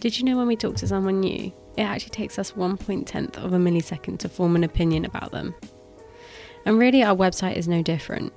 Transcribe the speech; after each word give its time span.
Did 0.00 0.18
you 0.18 0.24
know 0.24 0.38
when 0.38 0.46
we 0.46 0.56
talk 0.56 0.76
to 0.76 0.88
someone 0.88 1.20
new, 1.20 1.52
it 1.76 1.82
actually 1.82 2.08
takes 2.08 2.38
us 2.38 2.52
1.10th 2.52 3.36
of 3.36 3.52
a 3.52 3.58
millisecond 3.58 4.18
to 4.20 4.30
form 4.30 4.56
an 4.56 4.64
opinion 4.64 5.04
about 5.04 5.30
them? 5.30 5.54
And 6.64 6.78
really, 6.78 7.02
our 7.02 7.14
website 7.14 7.56
is 7.56 7.68
no 7.68 7.82
different. 7.82 8.32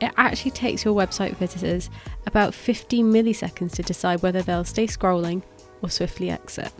It 0.00 0.10
actually 0.16 0.50
takes 0.50 0.84
your 0.84 0.92
website 0.92 1.36
visitors 1.36 1.88
about 2.26 2.52
50 2.52 3.04
milliseconds 3.04 3.74
to 3.74 3.84
decide 3.84 4.22
whether 4.22 4.42
they'll 4.42 4.64
stay 4.64 4.88
scrolling 4.88 5.44
or 5.82 5.88
swiftly 5.88 6.30
exit. 6.30 6.72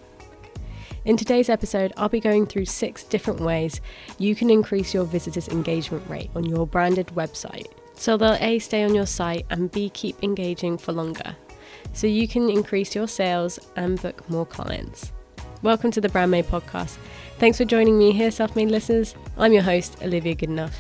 In 1.05 1.17
today's 1.17 1.49
episode, 1.49 1.93
I'll 1.97 2.09
be 2.09 2.19
going 2.19 2.47
through 2.47 2.65
six 2.65 3.05
different 3.05 3.39
ways 3.39 3.81
you 4.19 4.35
can 4.35 4.51
increase 4.51 4.93
your 4.93 5.05
visitors' 5.05 5.49
engagement 5.49 6.11
rate 6.11 6.31
on 6.35 6.45
your 6.45 6.67
branded 6.67 7.07
website 7.15 7.69
so 7.95 8.17
they'll 8.17 8.37
A, 8.41 8.59
stay 8.59 8.83
on 8.83 8.97
your 8.97 9.07
site 9.07 9.47
and 9.51 9.71
B, 9.71 9.91
keep 9.91 10.21
engaging 10.25 10.77
for 10.77 10.93
longer 10.93 11.37
so 11.95 12.07
you 12.07 12.29
can 12.29 12.51
increase 12.51 12.95
your 12.95 13.09
sales 13.09 13.59
and 13.77 14.03
book 14.03 14.29
more 14.29 14.45
clients. 14.45 15.13
Welcome 15.63 15.91
to 15.93 16.01
the 16.01 16.09
Brand 16.09 16.31
Made 16.31 16.47
podcast. 16.47 16.97
Thanks 17.39 17.57
for 17.57 17.65
joining 17.65 17.97
me 17.97 18.13
here, 18.13 18.31
self 18.31 18.55
made 18.55 18.71
listeners. 18.71 19.15
I'm 19.39 19.53
your 19.53 19.63
host, 19.63 19.97
Olivia 20.03 20.35
Goodenough. 20.35 20.75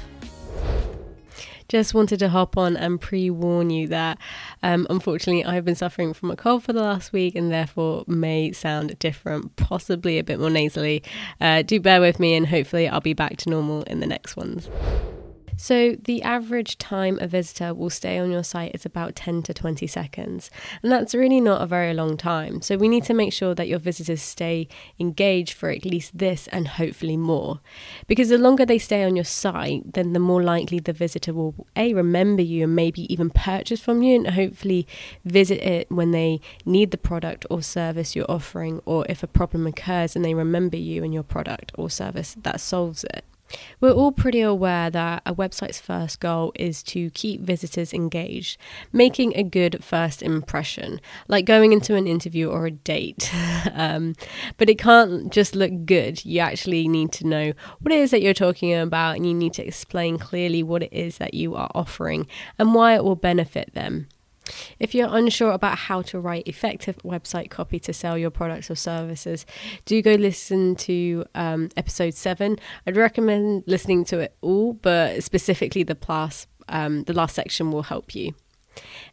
Just 1.68 1.94
wanted 1.94 2.18
to 2.18 2.28
hop 2.28 2.58
on 2.58 2.76
and 2.76 3.00
pre 3.00 3.30
warn 3.30 3.70
you 3.70 3.88
that 3.88 4.18
um, 4.62 4.86
unfortunately 4.90 5.44
I've 5.44 5.64
been 5.64 5.74
suffering 5.74 6.12
from 6.12 6.30
a 6.30 6.36
cold 6.36 6.62
for 6.62 6.72
the 6.72 6.82
last 6.82 7.12
week 7.12 7.34
and 7.34 7.50
therefore 7.50 8.04
may 8.06 8.52
sound 8.52 8.98
different, 8.98 9.56
possibly 9.56 10.18
a 10.18 10.24
bit 10.24 10.38
more 10.38 10.50
nasally. 10.50 11.02
Uh, 11.40 11.62
do 11.62 11.80
bear 11.80 12.00
with 12.00 12.20
me 12.20 12.34
and 12.34 12.48
hopefully 12.48 12.86
I'll 12.86 13.00
be 13.00 13.14
back 13.14 13.38
to 13.38 13.50
normal 13.50 13.82
in 13.84 14.00
the 14.00 14.06
next 14.06 14.36
ones. 14.36 14.68
So, 15.56 15.96
the 16.02 16.22
average 16.22 16.78
time 16.78 17.18
a 17.20 17.26
visitor 17.26 17.72
will 17.72 17.90
stay 17.90 18.18
on 18.18 18.30
your 18.30 18.42
site 18.42 18.74
is 18.74 18.84
about 18.84 19.14
10 19.14 19.42
to 19.44 19.54
20 19.54 19.86
seconds, 19.86 20.50
and 20.82 20.90
that's 20.90 21.14
really 21.14 21.40
not 21.40 21.62
a 21.62 21.66
very 21.66 21.94
long 21.94 22.16
time. 22.16 22.60
So, 22.60 22.76
we 22.76 22.88
need 22.88 23.04
to 23.04 23.14
make 23.14 23.32
sure 23.32 23.54
that 23.54 23.68
your 23.68 23.78
visitors 23.78 24.20
stay 24.20 24.68
engaged 24.98 25.52
for 25.52 25.70
at 25.70 25.84
least 25.84 26.18
this 26.18 26.48
and 26.48 26.66
hopefully 26.66 27.16
more. 27.16 27.60
Because 28.06 28.28
the 28.28 28.38
longer 28.38 28.66
they 28.66 28.78
stay 28.78 29.04
on 29.04 29.16
your 29.16 29.24
site, 29.24 29.92
then 29.94 30.12
the 30.12 30.18
more 30.18 30.42
likely 30.42 30.80
the 30.80 30.92
visitor 30.92 31.32
will 31.32 31.66
A, 31.76 31.94
remember 31.94 32.42
you 32.42 32.64
and 32.64 32.74
maybe 32.74 33.12
even 33.12 33.30
purchase 33.30 33.80
from 33.80 34.02
you, 34.02 34.16
and 34.16 34.30
hopefully 34.30 34.86
visit 35.24 35.62
it 35.62 35.90
when 35.90 36.10
they 36.10 36.40
need 36.64 36.90
the 36.90 36.98
product 36.98 37.46
or 37.48 37.62
service 37.62 38.16
you're 38.16 38.30
offering, 38.30 38.80
or 38.84 39.06
if 39.08 39.22
a 39.22 39.28
problem 39.28 39.66
occurs 39.66 40.16
and 40.16 40.24
they 40.24 40.34
remember 40.34 40.76
you 40.76 41.04
and 41.04 41.14
your 41.14 41.22
product 41.22 41.72
or 41.76 41.88
service, 41.88 42.36
that 42.42 42.60
solves 42.60 43.04
it. 43.04 43.24
We're 43.80 43.92
all 43.92 44.12
pretty 44.12 44.40
aware 44.40 44.90
that 44.90 45.22
a 45.26 45.34
website's 45.34 45.80
first 45.80 46.20
goal 46.20 46.52
is 46.54 46.82
to 46.84 47.10
keep 47.10 47.40
visitors 47.40 47.92
engaged, 47.92 48.58
making 48.92 49.36
a 49.36 49.42
good 49.42 49.82
first 49.82 50.22
impression, 50.22 51.00
like 51.28 51.44
going 51.44 51.72
into 51.72 51.94
an 51.94 52.06
interview 52.06 52.48
or 52.48 52.66
a 52.66 52.70
date. 52.70 53.32
um, 53.72 54.14
but 54.56 54.70
it 54.70 54.78
can't 54.78 55.32
just 55.32 55.54
look 55.54 55.84
good. 55.84 56.24
You 56.24 56.40
actually 56.40 56.88
need 56.88 57.12
to 57.12 57.26
know 57.26 57.52
what 57.80 57.92
it 57.92 57.98
is 57.98 58.10
that 58.10 58.22
you're 58.22 58.34
talking 58.34 58.74
about, 58.74 59.16
and 59.16 59.26
you 59.26 59.34
need 59.34 59.54
to 59.54 59.66
explain 59.66 60.18
clearly 60.18 60.62
what 60.62 60.82
it 60.82 60.92
is 60.92 61.18
that 61.18 61.34
you 61.34 61.54
are 61.54 61.70
offering 61.74 62.26
and 62.58 62.74
why 62.74 62.94
it 62.94 63.04
will 63.04 63.16
benefit 63.16 63.74
them. 63.74 64.08
If 64.78 64.94
you're 64.94 65.08
unsure 65.10 65.52
about 65.52 65.78
how 65.78 66.02
to 66.02 66.20
write 66.20 66.46
effective 66.46 66.96
website 66.98 67.50
copy 67.50 67.78
to 67.80 67.92
sell 67.92 68.18
your 68.18 68.30
products 68.30 68.70
or 68.70 68.74
services, 68.74 69.46
do 69.84 70.00
go 70.02 70.14
listen 70.14 70.76
to 70.76 71.24
um, 71.34 71.70
episode 71.76 72.14
seven. 72.14 72.58
I'd 72.86 72.96
recommend 72.96 73.64
listening 73.66 74.04
to 74.06 74.18
it 74.20 74.36
all, 74.40 74.74
but 74.74 75.22
specifically 75.22 75.82
the 75.82 75.96
last, 76.08 76.48
um, 76.68 77.04
the 77.04 77.12
last 77.12 77.34
section 77.34 77.70
will 77.70 77.84
help 77.84 78.14
you. 78.14 78.34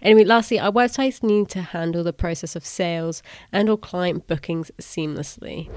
Anyway, 0.02 0.24
lastly, 0.24 0.60
our 0.60 0.72
websites 0.72 1.22
need 1.22 1.50
to 1.50 1.62
handle 1.62 2.04
the 2.04 2.14
process 2.14 2.56
of 2.56 2.66
sales 2.66 3.22
and 3.52 3.70
or 3.70 3.78
client 3.78 4.28
bookings 4.28 4.72
seamlessly. 4.80 5.70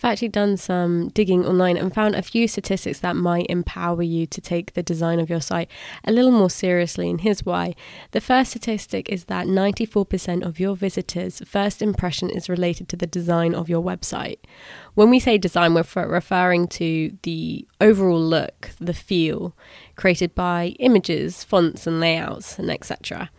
I've 0.00 0.12
actually 0.12 0.28
done 0.28 0.56
some 0.56 1.08
digging 1.10 1.44
online 1.44 1.76
and 1.76 1.92
found 1.92 2.14
a 2.14 2.22
few 2.22 2.48
statistics 2.48 3.00
that 3.00 3.16
might 3.16 3.44
empower 3.50 4.02
you 4.02 4.24
to 4.28 4.40
take 4.40 4.72
the 4.72 4.82
design 4.82 5.20
of 5.20 5.28
your 5.28 5.42
site 5.42 5.70
a 6.04 6.12
little 6.12 6.30
more 6.30 6.48
seriously, 6.48 7.10
and 7.10 7.20
here's 7.20 7.44
why. 7.44 7.74
The 8.12 8.20
first 8.22 8.52
statistic 8.52 9.10
is 9.10 9.24
that 9.24 9.46
94% 9.46 10.42
of 10.42 10.58
your 10.58 10.74
visitors' 10.74 11.42
first 11.44 11.82
impression 11.82 12.30
is 12.30 12.48
related 12.48 12.88
to 12.88 12.96
the 12.96 13.06
design 13.06 13.54
of 13.54 13.68
your 13.68 13.82
website. 13.82 14.38
When 14.94 15.10
we 15.10 15.20
say 15.20 15.36
design, 15.36 15.74
we're 15.74 15.84
referring 16.06 16.68
to 16.68 17.16
the 17.22 17.68
overall 17.78 18.22
look, 18.22 18.70
the 18.80 18.94
feel 18.94 19.54
created 19.96 20.34
by 20.34 20.76
images, 20.78 21.44
fonts, 21.44 21.86
and 21.86 22.00
layouts, 22.00 22.58
and 22.58 22.70
etc. 22.70 23.30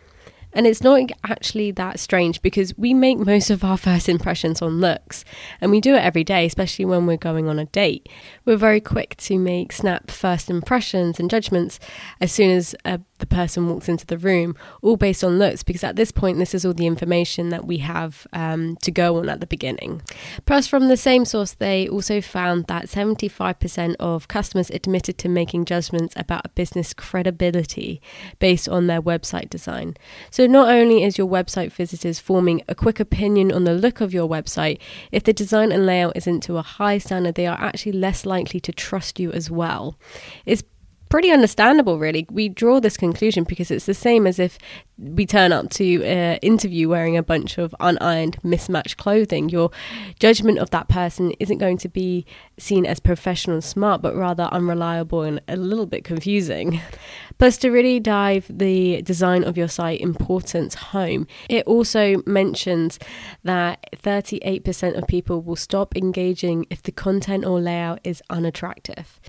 And 0.52 0.66
it's 0.66 0.82
not 0.82 1.10
actually 1.24 1.70
that 1.72 1.98
strange 1.98 2.42
because 2.42 2.76
we 2.76 2.94
make 2.94 3.18
most 3.18 3.50
of 3.50 3.64
our 3.64 3.76
first 3.76 4.08
impressions 4.08 4.60
on 4.60 4.80
looks 4.80 5.24
and 5.60 5.70
we 5.70 5.80
do 5.80 5.94
it 5.94 6.04
every 6.04 6.24
day, 6.24 6.46
especially 6.46 6.84
when 6.84 7.06
we're 7.06 7.16
going 7.16 7.48
on 7.48 7.58
a 7.58 7.66
date. 7.66 8.08
We're 8.44 8.56
very 8.56 8.80
quick 8.80 9.16
to 9.18 9.38
make 9.38 9.72
snap 9.72 10.10
first 10.10 10.50
impressions 10.50 11.18
and 11.18 11.30
judgments 11.30 11.78
as 12.20 12.32
soon 12.32 12.50
as 12.50 12.74
uh, 12.84 12.98
the 13.22 13.26
person 13.26 13.68
walks 13.68 13.88
into 13.88 14.04
the 14.04 14.18
room, 14.18 14.56
all 14.82 14.96
based 14.96 15.22
on 15.22 15.38
looks, 15.38 15.62
because 15.62 15.84
at 15.84 15.94
this 15.94 16.10
point, 16.10 16.38
this 16.38 16.54
is 16.54 16.66
all 16.66 16.74
the 16.74 16.88
information 16.88 17.50
that 17.50 17.64
we 17.64 17.78
have 17.78 18.26
um, 18.32 18.76
to 18.82 18.90
go 18.90 19.16
on 19.18 19.28
at 19.28 19.38
the 19.38 19.46
beginning. 19.46 20.02
Plus, 20.44 20.66
from 20.66 20.88
the 20.88 20.96
same 20.96 21.24
source, 21.24 21.52
they 21.52 21.88
also 21.88 22.20
found 22.20 22.66
that 22.66 22.86
75% 22.86 23.94
of 24.00 24.26
customers 24.26 24.70
admitted 24.70 25.18
to 25.18 25.28
making 25.28 25.66
judgments 25.66 26.14
about 26.16 26.44
a 26.44 26.48
business 26.48 26.92
credibility 26.92 28.02
based 28.40 28.68
on 28.68 28.88
their 28.88 29.00
website 29.00 29.48
design. 29.48 29.94
So, 30.30 30.41
so, 30.42 30.46
not 30.48 30.68
only 30.74 31.04
is 31.04 31.18
your 31.18 31.28
website 31.28 31.70
visitors 31.70 32.18
forming 32.18 32.62
a 32.66 32.74
quick 32.74 32.98
opinion 32.98 33.52
on 33.52 33.62
the 33.62 33.74
look 33.74 34.00
of 34.00 34.12
your 34.12 34.28
website, 34.28 34.80
if 35.12 35.22
the 35.22 35.32
design 35.32 35.70
and 35.70 35.86
layout 35.86 36.16
isn't 36.16 36.40
to 36.40 36.56
a 36.56 36.62
high 36.62 36.98
standard, 36.98 37.36
they 37.36 37.46
are 37.46 37.56
actually 37.60 37.92
less 37.92 38.26
likely 38.26 38.58
to 38.58 38.72
trust 38.72 39.20
you 39.20 39.30
as 39.30 39.52
well. 39.52 39.96
It's 40.44 40.64
pretty 41.12 41.30
understandable, 41.30 41.98
really. 41.98 42.26
We 42.30 42.48
draw 42.48 42.80
this 42.80 42.96
conclusion 42.96 43.44
because 43.44 43.70
it's 43.70 43.84
the 43.84 43.92
same 43.92 44.26
as 44.26 44.38
if 44.38 44.56
we 44.96 45.26
turn 45.26 45.52
up 45.52 45.68
to 45.72 46.02
an 46.04 46.38
interview 46.38 46.88
wearing 46.88 47.18
a 47.18 47.22
bunch 47.22 47.58
of 47.58 47.74
unironed, 47.78 48.42
mismatched 48.42 48.96
clothing. 48.96 49.50
Your 49.50 49.70
judgment 50.18 50.58
of 50.58 50.70
that 50.70 50.88
person 50.88 51.32
isn't 51.32 51.58
going 51.58 51.76
to 51.76 51.90
be 51.90 52.24
seen 52.58 52.86
as 52.86 52.98
professional 52.98 53.56
and 53.56 53.62
smart, 53.62 54.00
but 54.00 54.16
rather 54.16 54.44
unreliable 54.44 55.20
and 55.20 55.38
a 55.48 55.56
little 55.56 55.84
bit 55.84 56.02
confusing. 56.02 56.80
Plus, 57.38 57.58
to 57.58 57.68
really 57.68 58.00
dive 58.00 58.46
the 58.48 59.02
design 59.02 59.44
of 59.44 59.58
your 59.58 59.68
site 59.68 60.00
importance 60.00 60.76
home, 60.76 61.26
it 61.50 61.66
also 61.66 62.22
mentions 62.24 62.98
that 63.44 63.84
38% 63.96 64.96
of 64.96 65.06
people 65.08 65.42
will 65.42 65.56
stop 65.56 65.94
engaging 65.94 66.64
if 66.70 66.82
the 66.82 66.92
content 66.92 67.44
or 67.44 67.60
layout 67.60 68.00
is 68.02 68.22
unattractive. 68.30 69.20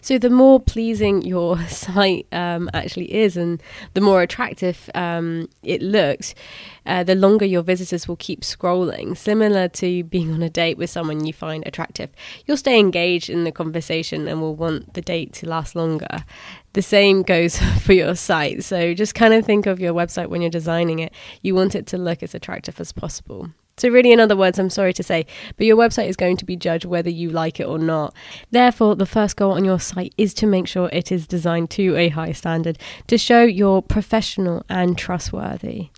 So 0.00 0.18
the 0.18 0.30
more 0.30 0.60
pleasing 0.60 1.22
your 1.22 1.58
site 1.68 2.26
um, 2.32 2.70
actually 2.74 3.14
is, 3.14 3.36
and 3.36 3.62
the 3.94 4.00
more 4.00 4.22
attractive 4.22 4.90
um, 4.94 5.48
it 5.62 5.82
looks, 5.82 6.34
uh, 6.86 7.02
the 7.02 7.14
longer 7.14 7.44
your 7.44 7.62
visitors 7.62 8.06
will 8.06 8.16
keep 8.16 8.42
scrolling. 8.42 9.16
Similar 9.16 9.68
to 9.68 10.04
being 10.04 10.32
on 10.32 10.42
a 10.42 10.50
date 10.50 10.78
with 10.78 10.90
someone 10.90 11.24
you 11.24 11.32
find 11.32 11.66
attractive, 11.66 12.10
you'll 12.46 12.56
stay 12.56 12.78
engaged 12.78 13.28
in 13.28 13.44
the 13.44 13.52
conversation 13.52 14.28
and 14.28 14.40
will 14.40 14.54
want 14.54 14.94
the 14.94 15.02
date 15.02 15.32
to 15.34 15.48
last 15.48 15.74
longer. 15.74 16.24
The 16.72 16.82
same 16.82 17.22
goes 17.22 17.58
for 17.82 17.92
your 17.92 18.14
site. 18.14 18.64
So 18.64 18.94
just 18.94 19.14
kind 19.14 19.34
of 19.34 19.44
think 19.44 19.66
of 19.66 19.80
your 19.80 19.94
website 19.94 20.28
when 20.28 20.42
you're 20.42 20.50
designing 20.50 20.98
it. 20.98 21.12
You 21.42 21.54
want 21.54 21.74
it 21.74 21.86
to 21.88 21.98
look 21.98 22.22
as 22.22 22.34
attractive 22.34 22.80
as 22.80 22.92
possible. 22.92 23.50
So, 23.78 23.90
really, 23.90 24.10
in 24.10 24.20
other 24.20 24.36
words, 24.36 24.58
I'm 24.58 24.70
sorry 24.70 24.94
to 24.94 25.02
say, 25.02 25.26
but 25.58 25.66
your 25.66 25.76
website 25.76 26.08
is 26.08 26.16
going 26.16 26.38
to 26.38 26.46
be 26.46 26.56
judged 26.56 26.86
whether 26.86 27.10
you 27.10 27.28
like 27.28 27.60
it 27.60 27.66
or 27.66 27.78
not. 27.78 28.14
Therefore, 28.50 28.96
the 28.96 29.04
first 29.04 29.36
goal 29.36 29.52
on 29.52 29.66
your 29.66 29.78
site 29.78 30.14
is 30.16 30.32
to 30.34 30.46
make 30.46 30.66
sure 30.66 30.88
it 30.94 31.12
is 31.12 31.26
designed 31.26 31.68
to 31.70 31.94
a 31.94 32.08
high 32.08 32.32
standard 32.32 32.78
to 33.06 33.18
show 33.18 33.42
you're 33.42 33.82
professional 33.82 34.64
and 34.70 34.96
trustworthy. 34.96 35.90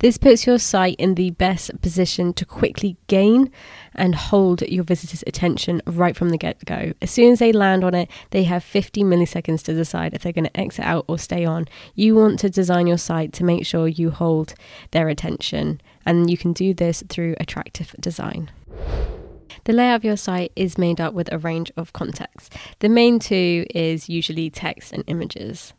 This 0.00 0.18
puts 0.18 0.46
your 0.46 0.58
site 0.58 0.96
in 0.98 1.14
the 1.14 1.30
best 1.30 1.80
position 1.80 2.34
to 2.34 2.44
quickly 2.44 2.98
gain 3.06 3.50
and 3.94 4.14
hold 4.14 4.60
your 4.62 4.84
visitors' 4.84 5.24
attention 5.26 5.80
right 5.86 6.16
from 6.16 6.30
the 6.30 6.36
get 6.36 6.62
go. 6.64 6.92
As 7.00 7.10
soon 7.10 7.32
as 7.32 7.38
they 7.38 7.52
land 7.52 7.84
on 7.84 7.94
it, 7.94 8.10
they 8.30 8.44
have 8.44 8.64
50 8.64 9.04
milliseconds 9.04 9.62
to 9.62 9.72
decide 9.72 10.12
if 10.12 10.22
they're 10.22 10.32
going 10.32 10.44
to 10.44 10.60
exit 10.60 10.84
out 10.84 11.04
or 11.08 11.18
stay 11.18 11.44
on. 11.44 11.66
You 11.94 12.14
want 12.14 12.40
to 12.40 12.50
design 12.50 12.86
your 12.86 12.98
site 12.98 13.32
to 13.34 13.44
make 13.44 13.64
sure 13.64 13.88
you 13.88 14.10
hold 14.10 14.54
their 14.90 15.08
attention 15.08 15.80
and 16.06 16.30
you 16.30 16.36
can 16.36 16.52
do 16.52 16.74
this 16.74 17.02
through 17.08 17.34
attractive 17.38 17.94
design. 18.00 18.50
The 19.64 19.72
layout 19.72 19.96
of 19.96 20.04
your 20.04 20.16
site 20.16 20.52
is 20.56 20.76
made 20.76 21.00
up 21.00 21.14
with 21.14 21.32
a 21.32 21.38
range 21.38 21.70
of 21.76 21.92
contexts. 21.92 22.50
The 22.80 22.88
main 22.88 23.18
two 23.18 23.64
is 23.74 24.08
usually 24.08 24.50
text 24.50 24.92
and 24.92 25.04
images. 25.06 25.72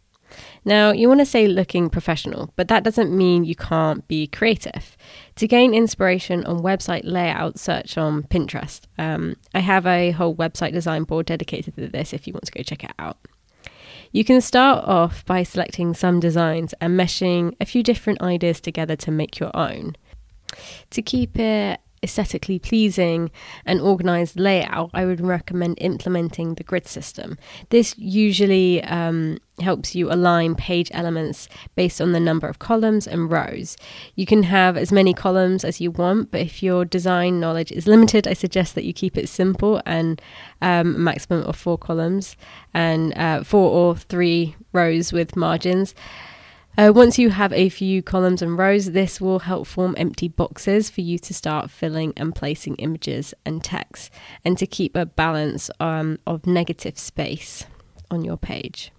Now, 0.66 0.92
you 0.92 1.08
want 1.08 1.20
to 1.20 1.25
say 1.25 1.48
looking 1.48 1.90
professional, 1.90 2.52
but 2.56 2.68
that 2.70 2.84
doesn't 2.84 3.16
mean 3.16 3.44
you 3.44 3.56
can't 3.56 4.08
be 4.08 4.28
creative. 4.28 4.98
To 5.36 5.48
gain 5.48 5.74
inspiration 5.74 6.44
on 6.46 6.60
website 6.60 7.02
layout, 7.04 7.60
search 7.60 7.98
on 7.98 8.24
Pinterest. 8.24 8.81
Um, 8.98 9.36
I 9.54 9.60
have 9.60 9.86
a 9.86 10.12
whole 10.12 10.36
website 10.36 10.72
design 10.72 11.04
board 11.04 11.26
dedicated 11.26 11.76
to 11.76 11.88
this 11.88 12.14
if 12.14 12.26
you 12.26 12.34
want 12.34 12.46
to 12.46 12.52
go 12.52 12.64
check 12.64 12.84
it 12.84 12.94
out. 12.98 13.18
You 14.12 14.24
can 14.24 14.42
start 14.42 14.86
off 14.86 15.26
by 15.26 15.44
selecting 15.44 15.94
some 15.94 16.19
designs 16.19 16.74
and 16.80 16.98
meshing 16.98 17.56
a 17.60 17.66
few 17.66 17.81
different 17.81 18.22
ideas 18.22 18.62
together 18.62 18.96
to 18.98 19.12
make 19.12 19.40
your 19.40 19.56
own. 19.56 19.96
To 20.92 21.02
keep 21.02 21.38
it 21.40 21.80
aesthetically 22.04 22.60
pleasing 22.60 23.32
and 23.66 23.80
organized 23.80 24.38
layout, 24.38 24.92
I 24.94 25.06
would 25.06 25.22
recommend 25.22 25.78
implementing 25.80 26.56
the 26.56 26.64
grid 26.64 26.86
system. 26.86 27.38
This 27.70 27.96
usually 27.98 28.84
um, 28.84 29.40
helps 29.60 29.96
you 29.96 30.12
align 30.12 30.56
page 30.56 30.92
elements 30.94 31.48
based 31.76 32.02
on 32.02 32.12
the 32.12 32.20
number 32.20 32.48
of 32.48 32.60
columns 32.60 33.08
and 33.08 33.32
rows. 33.32 33.78
You 34.16 34.26
can 34.26 34.44
have 34.44 34.76
as 34.76 34.92
many 34.92 35.14
columns 35.14 35.64
as 35.64 35.80
you 35.80 35.92
want, 35.92 36.32
but 36.32 36.42
if 36.42 36.62
your 36.62 36.84
design 36.84 37.40
knowledge 37.40 37.72
is 37.72 37.88
limited, 37.88 38.28
I 38.28 38.34
suggest 38.34 38.76
that 38.76 38.84
you 38.84 38.94
keep 38.94 39.18
it 39.18 39.30
simple 39.30 39.82
and 39.86 40.22
um, 40.62 41.02
maximum 41.04 41.44
of 41.44 41.56
four 41.56 41.78
columns 41.78 42.36
and 42.74 43.14
uh, 43.18 43.44
four 43.44 43.72
or 43.72 43.96
three 43.96 44.56
rows 44.74 45.14
with 45.14 45.36
margins. 45.36 45.96
Uh, 46.75 46.92
once 46.94 47.20
you 47.20 47.30
have 47.30 47.54
a 47.54 47.70
few 47.70 48.02
columns 48.02 48.42
and 48.42 48.58
rows, 48.58 48.92
this 48.92 49.22
will 49.22 49.40
help 49.40 49.68
form 49.68 49.94
empty 49.96 50.28
boxes 50.28 50.90
for 50.90 51.02
you 51.02 51.20
to 51.20 51.31
start 51.31 51.70
filling 51.70 52.12
and 52.18 52.34
placing 52.34 52.75
images 52.78 53.34
and 53.46 53.64
text, 53.64 54.12
and 54.44 54.58
to 54.58 54.66
keep 54.66 54.96
a 54.96 55.06
balance 55.06 55.70
um, 55.80 56.18
of 56.25 56.48
negative 56.48 56.98
space 56.98 57.68
on 58.10 58.25
your 58.25 58.38
page. 58.38 58.92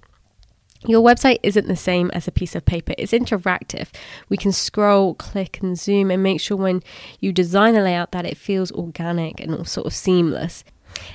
Your 0.86 1.02
website 1.02 1.38
isn't 1.42 1.66
the 1.66 1.76
same 1.76 2.10
as 2.12 2.28
a 2.28 2.32
piece 2.32 2.54
of 2.54 2.64
paper. 2.64 2.94
It's 2.96 3.12
interactive. 3.12 3.88
We 4.28 4.36
can 4.36 4.52
scroll, 4.52 5.14
click, 5.14 5.60
and 5.62 5.78
zoom 5.78 6.10
and 6.10 6.22
make 6.22 6.40
sure 6.40 6.58
when 6.58 6.82
you 7.20 7.32
design 7.32 7.74
a 7.74 7.82
layout 7.82 8.12
that 8.12 8.26
it 8.26 8.36
feels 8.36 8.70
organic 8.70 9.40
and 9.40 9.66
sort 9.66 9.86
of 9.86 9.94
seamless. 9.94 10.62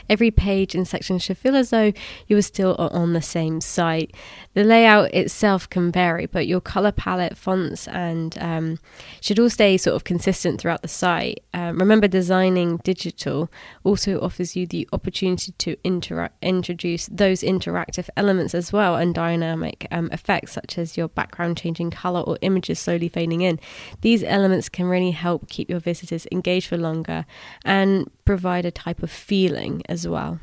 Every 0.10 0.32
page 0.32 0.76
and 0.76 0.88
section 0.88 1.20
should 1.20 1.38
feel 1.38 1.56
as 1.56 1.70
though 1.70 1.94
you 2.28 2.38
are 2.38 2.42
still 2.42 2.76
on 2.76 3.14
the 3.14 3.22
same 3.22 3.62
site. 3.62 4.14
The 4.54 4.64
layout 4.64 5.14
itself 5.14 5.70
can 5.70 5.92
vary, 5.92 6.26
but 6.26 6.48
your 6.48 6.60
color 6.60 6.92
palette, 6.92 7.38
fonts, 7.38 7.88
and 7.88 8.38
um, 8.40 8.80
should 9.22 9.40
all 9.40 9.50
stay 9.50 9.78
sort 9.78 9.96
of 9.96 10.04
consistent 10.04 10.60
throughout 10.60 10.82
the 10.82 10.88
site. 10.88 11.44
Um, 11.54 11.78
remember, 11.78 12.08
designing 12.08 12.78
digital 12.78 13.50
also 13.84 14.20
offers 14.20 14.56
you 14.56 14.66
the 14.66 14.88
opportunity 14.92 15.54
to 15.60 15.76
intera- 15.78 16.32
introduce 16.42 17.06
those 17.08 17.42
interactive 17.42 18.10
elements 18.18 18.56
as 18.56 18.74
well 18.74 18.96
and 18.96 19.14
dynamic 19.14 19.88
um, 19.92 20.10
effects, 20.12 20.52
such 20.54 20.78
as 20.78 20.98
your 20.98 21.08
background 21.08 21.58
changing 21.58 21.92
color 21.92 22.22
or 22.22 22.38
images 22.42 22.80
slowly 22.80 23.10
fading 23.10 23.42
in. 23.42 23.60
These 24.02 24.24
elements 24.24 24.68
can 24.68 24.88
really 24.88 25.12
help 25.12 25.48
keep 25.50 25.70
your 25.70 25.80
visitors 25.80 26.28
engaged 26.32 26.68
for 26.68 26.78
longer 26.78 27.26
and 27.64 28.10
provide 28.26 28.66
a 28.66 28.72
type 28.72 29.04
of 29.04 29.12
feeling 29.12 29.69
as 29.88 30.08
well. 30.08 30.40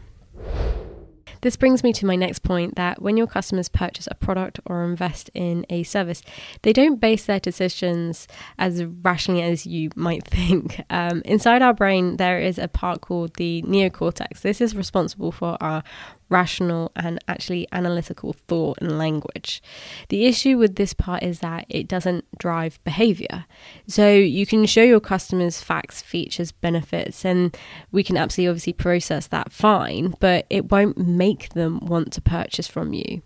This 1.43 1.56
brings 1.56 1.84
me 1.84 1.93
to 1.93 2.06
my 2.06 2.17
next 2.17 2.40
point 2.40 2.75
that 2.76 3.00
when 3.00 3.17
your 3.17 3.26
customers 3.26 3.69
purchase 3.69 4.08
a 4.11 4.14
product 4.14 4.58
or 4.67 4.84
invest 4.84 5.31
in 5.34 5.64
a 5.70 5.82
service, 5.84 6.23
they 6.62 6.73
don't 6.73 7.00
base 7.00 7.26
their 7.26 7.38
decisions 7.38 8.26
as 8.58 8.84
rationally 8.84 9.43
as 9.43 9.67
you 9.67 9.90
might 9.94 10.25
think. 10.28 10.82
Um, 10.90 11.23
inside 11.25 11.62
our 11.62 11.75
brain, 11.75 12.17
there 12.17 12.40
is 12.40 12.58
a 12.58 12.69
part 12.69 13.00
called 13.00 13.34
the 13.34 13.62
neocortex. 13.62 14.40
This 14.40 14.61
is 14.61 14.75
responsible 14.75 15.31
for 15.31 15.56
our 15.61 15.84
rational 16.28 16.93
and 16.96 17.23
actually 17.28 17.69
analytical 17.73 18.32
thought 18.32 18.78
and 18.81 18.99
language. 18.99 19.62
The 20.08 20.26
issue 20.26 20.58
with 20.58 20.76
this 20.76 20.93
part 20.93 21.23
is 21.23 21.40
that 21.40 21.67
it 21.69 21.88
doesn't 21.88 22.25
drive 22.38 22.82
behavior. 22.84 23.44
So 23.87 24.12
you 24.12 24.46
can 24.46 24.67
show 24.67 24.82
your 24.82 25.00
customers 25.00 25.61
facts, 25.61 26.02
features, 26.02 26.52
benefits, 26.52 27.25
and 27.25 27.56
we 27.93 28.02
can 28.02 28.17
absolutely 28.17 28.50
obviously 28.50 28.73
process 28.73 29.26
that 29.28 29.52
fine, 29.52 30.14
but 30.20 30.46
it 30.50 30.70
won't 30.70 30.99
make 30.99 31.50
them 31.50 31.81
want 31.81 32.12
to 32.14 32.20
purchase 32.20 32.67
from 32.67 32.93
you. 32.93 33.23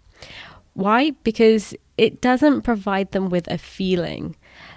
Why? 0.74 1.10
Because 1.24 1.74
it 1.98 2.20
doesn't 2.20 2.62
provide 2.62 3.12
them 3.12 3.28
with 3.28 3.48
a 3.48 3.58
feeling. 3.58 4.36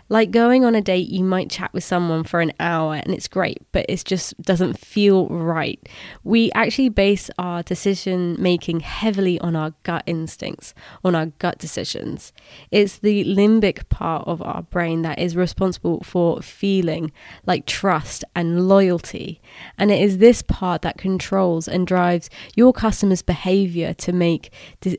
Like 0.10 0.32
going 0.32 0.66
on 0.66 0.76
a 0.76 0.82
date, 0.82 1.10
you 1.10 1.24
might 1.24 1.50
chat 1.50 1.74
with 1.74 1.84
someone 1.84 2.24
for 2.24 2.40
an 2.42 2.54
hour 2.60 2.96
and 2.96 3.14
it's 3.14 3.28
great, 3.28 3.60
but 3.72 3.86
it 3.90 4.04
just 4.04 4.40
doesn't 4.42 4.78
feel 4.78 5.28
right. 5.28 5.80
We 6.24 6.52
actually 6.54 6.90
base 6.90 7.30
our 7.38 7.64
decision 7.64 8.36
making 8.40 8.82
heavily 8.82 9.40
on 9.40 9.56
our 9.56 9.74
gut 9.84 10.04
instincts, 10.06 10.74
on 11.04 11.16
our 11.16 11.28
gut 11.28 11.58
decisions. 11.58 12.34
It's 12.70 13.00
the 13.00 13.24
limbic 13.26 13.90
part 13.90 14.28
of 14.28 14.42
our 14.42 14.64
brain 14.64 15.02
that 15.04 15.20
is 15.20 15.36
responsible 15.36 16.02
for 16.02 16.42
feeling 16.42 17.12
like 17.46 17.66
trust 17.66 18.24
and 18.36 18.68
loyalty. 18.68 19.42
And 19.78 19.92
it 19.92 20.02
is 20.02 20.18
this 20.18 20.42
part 20.42 20.82
that 20.84 20.98
controls 20.98 21.68
and 21.68 21.88
drives 21.88 22.30
your 22.56 22.74
customer's 22.74 23.22
behavior 23.22 23.94
to 23.94 24.12
make 24.12 24.52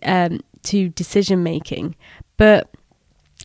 um, 0.02 0.40
to 0.64 0.88
decision 0.88 1.42
making. 1.42 1.94
But 2.36 2.73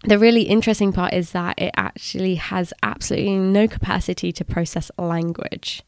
the 0.04 0.18
really 0.18 0.44
interesting 0.44 0.94
part 0.94 1.14
is 1.14 1.32
that 1.32 1.60
it 1.60 1.72
actually 1.76 2.36
has 2.36 2.74
absolutely 2.84 3.38
no 3.38 3.68
capacity 3.68 4.32
to 4.32 4.46
process 4.46 4.92
language. 4.98 5.84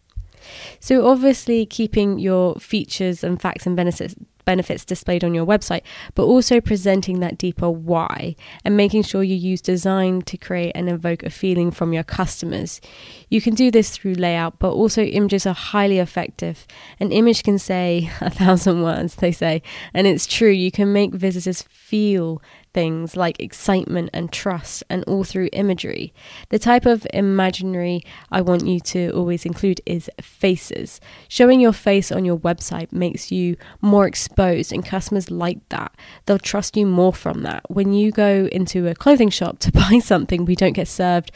So, 0.79 1.07
obviously, 1.07 1.65
keeping 1.65 2.19
your 2.19 2.55
features 2.55 3.23
and 3.23 3.39
facts 3.39 3.65
and 3.65 3.75
benefits, 3.75 4.15
benefits 4.43 4.83
displayed 4.83 5.23
on 5.23 5.33
your 5.33 5.45
website, 5.45 5.81
but 6.15 6.23
also 6.23 6.59
presenting 6.59 7.19
that 7.19 7.37
deeper 7.37 7.69
why 7.69 8.35
and 8.65 8.75
making 8.75 9.03
sure 9.03 9.23
you 9.23 9.35
use 9.35 9.61
design 9.61 10.21
to 10.23 10.37
create 10.37 10.71
and 10.75 10.89
evoke 10.89 11.23
a 11.23 11.29
feeling 11.29 11.71
from 11.71 11.93
your 11.93 12.03
customers. 12.03 12.81
You 13.29 13.39
can 13.39 13.53
do 13.53 13.71
this 13.71 13.91
through 13.91 14.15
layout, 14.15 14.59
but 14.59 14.71
also 14.71 15.03
images 15.03 15.45
are 15.45 15.53
highly 15.53 15.99
effective. 15.99 16.65
An 16.99 17.11
image 17.11 17.43
can 17.43 17.59
say 17.59 18.11
a 18.21 18.29
thousand 18.29 18.81
words, 18.81 19.15
they 19.15 19.31
say, 19.31 19.61
and 19.93 20.07
it's 20.07 20.27
true. 20.27 20.49
You 20.49 20.71
can 20.71 20.91
make 20.91 21.13
visitors 21.13 21.61
feel 21.61 22.41
things 22.73 23.15
like 23.15 23.39
excitement 23.39 24.09
and 24.13 24.31
trust, 24.31 24.83
and 24.89 25.03
all 25.05 25.23
through 25.23 25.49
imagery. 25.53 26.13
The 26.49 26.59
type 26.59 26.85
of 26.85 27.05
imaginary 27.13 28.03
I 28.31 28.41
want 28.41 28.65
you 28.65 28.79
to 28.79 29.11
always 29.11 29.45
include 29.45 29.81
is 29.85 30.09
faces. 30.21 31.01
Showing 31.27 31.59
your 31.59 31.73
face 31.73 32.11
on 32.11 32.25
your 32.25 32.37
website 32.37 32.91
makes 32.91 33.31
you 33.31 33.57
more 33.81 34.07
exposed, 34.07 34.71
and 34.71 34.85
customers 34.85 35.29
like 35.29 35.67
that. 35.69 35.93
They'll 36.25 36.39
trust 36.39 36.77
you 36.77 36.85
more 36.85 37.13
from 37.13 37.43
that. 37.43 37.69
When 37.69 37.93
you 37.93 38.11
go 38.11 38.47
into 38.51 38.87
a 38.87 38.95
clothing 38.95 39.29
shop 39.29 39.59
to 39.59 39.71
buy 39.81 39.99
something, 39.99 40.45
we 40.45 40.55
don't 40.55 40.73
get 40.73 40.87
served 40.87 41.31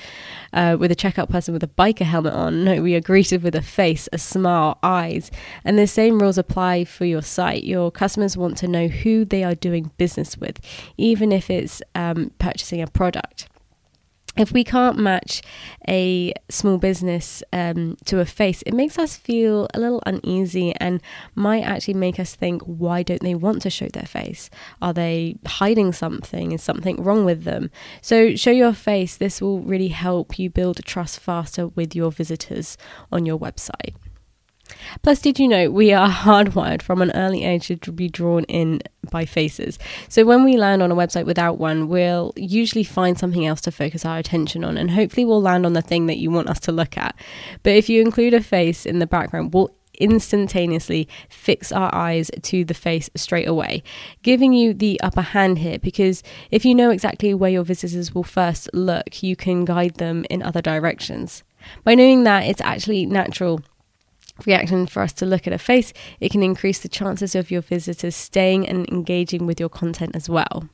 uh, 0.54 0.78
with 0.80 0.92
a 0.92 0.96
checkout 0.96 1.30
person 1.30 1.54
with 1.54 1.64
a 1.64 1.68
biker 1.68 2.06
helmet 2.06 2.34
on. 2.34 2.64
No, 2.64 2.82
we 2.82 2.96
are 2.96 3.02
greeted 3.02 3.44
with 3.44 3.56
a 3.56 3.62
face, 3.62 4.08
a 4.14 4.18
smile, 4.18 4.80
eyes. 4.82 5.32
And 5.64 5.78
the 5.78 5.88
same 5.88 6.20
rules 6.20 6.38
apply 6.38 6.86
for 6.86 7.06
your 7.06 7.22
site. 7.22 7.64
Your 7.64 7.92
customers 7.92 8.38
want 8.38 8.58
to 8.58 8.68
know 8.68 8.88
who 8.88 9.26
they 9.26 9.44
are 9.44 9.56
doing 9.56 9.92
business 9.98 10.38
with, 10.38 10.60
even 10.98 11.25
if 11.32 11.50
it's 11.50 11.82
um, 11.94 12.32
purchasing 12.40 12.82
a 12.82 12.88
product 12.88 13.48
if 14.38 14.52
we 14.52 14.64
can't 14.64 14.98
match 14.98 15.42
a 15.88 16.34
small 16.50 16.78
business 16.78 17.42
um, 17.54 17.98
to 18.06 18.20
a 18.20 18.26
face, 18.26 18.62
it 18.64 18.74
makes 18.74 19.00
us 19.00 19.16
feel 19.16 19.68
a 19.74 19.80
little 19.80 20.04
uneasy 20.06 20.74
and 20.76 21.02
might 21.36 21.64
actually 21.64 21.94
make 21.94 22.20
us 22.20 22.36
think, 22.36 22.62
why 22.64 23.02
don't 23.02 23.22
they 23.22 23.36
want 23.36 23.62
to 23.62 23.70
show 23.70 23.88
their 23.88 24.04
face? 24.04 24.50
Are 24.82 24.94
they 24.94 25.38
hiding 25.46 25.94
something? 25.94 26.52
Is 26.52 26.62
something 26.62 27.02
wrong 27.02 27.24
with 27.24 27.44
them? 27.44 27.72
So, 28.02 28.36
show 28.36 28.52
your 28.52 28.74
face. 28.74 29.16
This 29.16 29.42
will 29.42 29.62
really 29.62 29.90
help 29.90 30.38
you 30.38 30.50
build 30.50 30.84
trust 30.86 31.20
faster 31.20 31.68
with 31.70 31.96
your 31.96 32.12
visitors 32.12 32.78
on 33.12 33.26
your 33.26 33.40
website. 33.40 33.96
Plus, 35.06 35.22
did 35.22 35.38
you 35.38 35.48
know 35.48 35.70
we 35.70 35.94
are 35.94 36.10
hardwired 36.26 36.82
from 36.82 37.00
an 37.00 37.12
early 37.12 37.44
age 37.44 37.68
to 37.68 37.92
be 37.92 38.10
drawn 38.10 38.44
in 38.46 38.82
by 39.12 39.24
faces? 39.24 39.78
So, 40.10 40.26
when 40.26 40.44
we 40.44 40.58
land 40.58 40.82
on 40.82 40.92
a 40.92 40.96
website 40.96 41.28
without 41.28 41.60
one, 41.60 41.88
we'll 41.88 42.34
usually 42.36 42.84
find 42.84 43.16
something 43.16 43.46
else 43.46 43.62
to 43.62 43.72
focus 43.72 44.04
our 44.04 44.18
attention 44.18 44.64
on, 44.64 44.80
and 44.80 44.90
hopefully, 44.90 45.24
we'll 45.24 45.44
land 45.44 45.64
on 45.64 45.74
the 45.74 45.84
thing 45.84 46.08
that 46.08 46.18
you 46.18 46.32
want 46.32 46.50
us 46.50 46.60
to 46.62 46.72
look 46.72 46.98
at. 46.98 47.16
But 47.62 47.74
if 47.74 47.88
you 47.88 48.02
include 48.02 48.34
a 48.34 48.42
face 48.42 48.84
in 48.84 48.98
the 48.98 49.06
background, 49.06 49.54
we'll 49.54 49.70
instantaneously 50.00 51.08
fix 51.30 51.72
our 51.72 51.94
eyes 51.94 52.32
to 52.42 52.66
the 52.66 52.74
face 52.74 53.08
straight 53.14 53.48
away, 53.48 53.84
giving 54.24 54.54
you 54.54 54.74
the 54.74 55.00
upper 55.02 55.22
hand 55.22 55.60
here 55.60 55.78
because 55.78 56.24
if 56.50 56.66
you 56.66 56.74
know 56.74 56.90
exactly 56.90 57.32
where 57.32 57.52
your 57.52 57.64
visitors 57.64 58.16
will 58.16 58.24
first 58.24 58.72
look, 58.74 59.22
you 59.22 59.36
can 59.36 59.66
guide 59.66 59.94
them 59.98 60.26
in 60.32 60.42
other 60.42 60.64
directions. 60.64 61.44
By 61.84 61.94
knowing 61.94 62.24
that, 62.24 62.46
it's 62.46 62.62
actually 62.62 63.06
natural 63.06 63.62
reaction 64.46 64.88
for 64.88 65.02
us 65.02 65.14
to 65.14 65.26
look 65.26 65.48
at 65.48 65.54
a 65.54 65.58
face, 65.58 65.94
it 66.20 66.32
can 66.32 66.44
increase 66.44 66.80
the 66.80 66.90
chances 66.90 67.36
of 67.36 67.52
your 67.52 67.62
visitors 67.62 68.16
staying 68.16 68.68
and 68.68 68.88
engaging 68.90 69.46
with 69.46 69.60
your 69.60 69.70
content 69.70 70.16
as 70.16 70.30
well. 70.30 70.70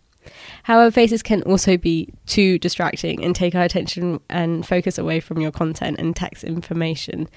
However, 0.64 0.92
faces 0.92 1.24
can 1.24 1.42
also 1.44 1.78
be 1.78 2.14
too 2.26 2.60
distracting 2.60 3.24
and 3.24 3.36
take 3.36 3.56
our 3.56 3.64
attention 3.64 4.20
and 4.30 4.66
focus 4.66 4.98
away 4.98 5.20
from 5.20 5.42
your 5.42 5.52
content 5.52 6.00
and 6.00 6.16
text 6.16 6.44
information 6.44 7.28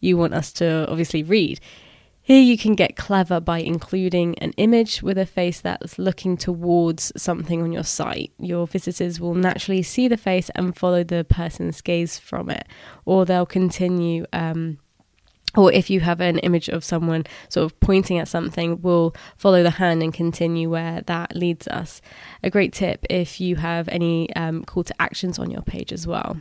you 0.00 0.16
want 0.16 0.34
us 0.34 0.52
to 0.54 0.86
obviously 0.88 1.22
read. 1.22 1.60
Here 2.20 2.42
you 2.42 2.58
can 2.58 2.74
get 2.74 2.96
clever 2.96 3.38
by 3.38 3.60
including 3.60 4.36
an 4.40 4.50
image 4.56 5.00
with 5.00 5.16
a 5.16 5.26
face 5.26 5.60
that's 5.60 5.96
looking 5.96 6.36
towards 6.36 7.12
something 7.16 7.62
on 7.62 7.70
your 7.70 7.84
site. 7.84 8.32
Your 8.38 8.66
visitors 8.66 9.20
will 9.20 9.34
naturally 9.34 9.82
see 9.84 10.08
the 10.08 10.16
face 10.16 10.50
and 10.56 10.76
follow 10.76 11.04
the 11.04 11.24
person's 11.24 11.80
gaze 11.80 12.18
from 12.18 12.50
it, 12.50 12.66
or 13.04 13.24
they'll 13.24 13.46
continue 13.46 14.26
um, 14.32 14.78
or 15.56 15.72
if 15.72 15.90
you 15.90 16.00
have 16.00 16.20
an 16.20 16.38
image 16.40 16.68
of 16.68 16.84
someone 16.84 17.24
sort 17.48 17.64
of 17.64 17.78
pointing 17.80 18.18
at 18.18 18.28
something, 18.28 18.80
we'll 18.82 19.14
follow 19.36 19.62
the 19.62 19.70
hand 19.70 20.02
and 20.02 20.12
continue 20.12 20.70
where 20.70 21.02
that 21.02 21.34
leads 21.34 21.66
us. 21.68 22.00
A 22.42 22.50
great 22.50 22.72
tip 22.72 23.04
if 23.08 23.40
you 23.40 23.56
have 23.56 23.88
any 23.88 24.34
um, 24.36 24.64
call 24.64 24.84
to 24.84 24.94
actions 25.00 25.38
on 25.38 25.50
your 25.50 25.62
page 25.62 25.92
as 25.92 26.06
well. 26.06 26.40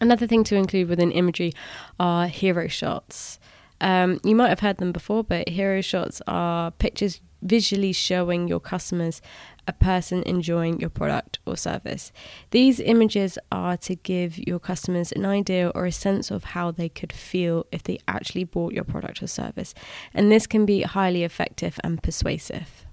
Another 0.00 0.26
thing 0.26 0.44
to 0.44 0.56
include 0.56 0.88
within 0.88 1.10
imagery 1.10 1.52
are 1.98 2.28
hero 2.28 2.68
shots. 2.68 3.38
Um, 3.80 4.20
you 4.24 4.34
might 4.34 4.48
have 4.48 4.60
heard 4.60 4.78
them 4.78 4.92
before, 4.92 5.22
but 5.24 5.48
hero 5.48 5.80
shots 5.80 6.22
are 6.26 6.70
pictures 6.72 7.20
visually 7.42 7.92
showing 7.92 8.48
your 8.48 8.60
customers 8.60 9.20
a 9.66 9.72
person 9.72 10.22
enjoying 10.24 10.80
your 10.80 10.90
product 10.90 11.38
or 11.46 11.56
service. 11.56 12.10
These 12.50 12.80
images 12.80 13.38
are 13.52 13.76
to 13.78 13.94
give 13.94 14.38
your 14.38 14.58
customers 14.58 15.12
an 15.12 15.26
idea 15.26 15.68
or 15.74 15.84
a 15.84 15.92
sense 15.92 16.30
of 16.30 16.44
how 16.44 16.70
they 16.70 16.88
could 16.88 17.12
feel 17.12 17.66
if 17.70 17.82
they 17.82 17.98
actually 18.08 18.44
bought 18.44 18.72
your 18.72 18.84
product 18.84 19.22
or 19.22 19.26
service, 19.26 19.74
and 20.14 20.32
this 20.32 20.46
can 20.46 20.64
be 20.64 20.82
highly 20.82 21.22
effective 21.22 21.78
and 21.84 22.02
persuasive. 22.02 22.86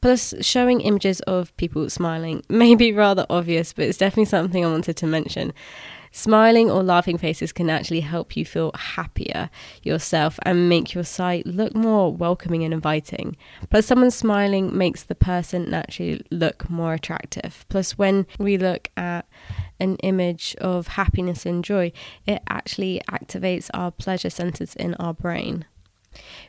Plus, 0.00 0.34
showing 0.40 0.80
images 0.80 1.20
of 1.20 1.56
people 1.56 1.88
smiling 1.88 2.42
may 2.48 2.74
be 2.74 2.92
rather 2.92 3.26
obvious, 3.30 3.72
but 3.72 3.86
it's 3.86 3.98
definitely 3.98 4.26
something 4.26 4.64
I 4.64 4.70
wanted 4.70 4.96
to 4.98 5.06
mention. 5.06 5.52
Smiling 6.16 6.70
or 6.70 6.84
laughing 6.84 7.18
faces 7.18 7.52
can 7.52 7.68
actually 7.68 7.98
help 7.98 8.36
you 8.36 8.44
feel 8.44 8.70
happier 8.76 9.50
yourself 9.82 10.38
and 10.42 10.68
make 10.68 10.94
your 10.94 11.02
site 11.02 11.44
look 11.44 11.74
more 11.74 12.14
welcoming 12.14 12.62
and 12.62 12.72
inviting. 12.72 13.36
Plus, 13.68 13.86
someone 13.86 14.12
smiling 14.12 14.78
makes 14.78 15.02
the 15.02 15.16
person 15.16 15.68
naturally 15.68 16.24
look 16.30 16.70
more 16.70 16.94
attractive. 16.94 17.66
Plus, 17.68 17.98
when 17.98 18.28
we 18.38 18.56
look 18.56 18.90
at 18.96 19.26
an 19.80 19.96
image 19.96 20.54
of 20.60 20.86
happiness 20.86 21.44
and 21.44 21.64
joy, 21.64 21.90
it 22.26 22.40
actually 22.48 23.02
activates 23.10 23.68
our 23.74 23.90
pleasure 23.90 24.30
centers 24.30 24.76
in 24.76 24.94
our 24.94 25.14
brain. 25.14 25.64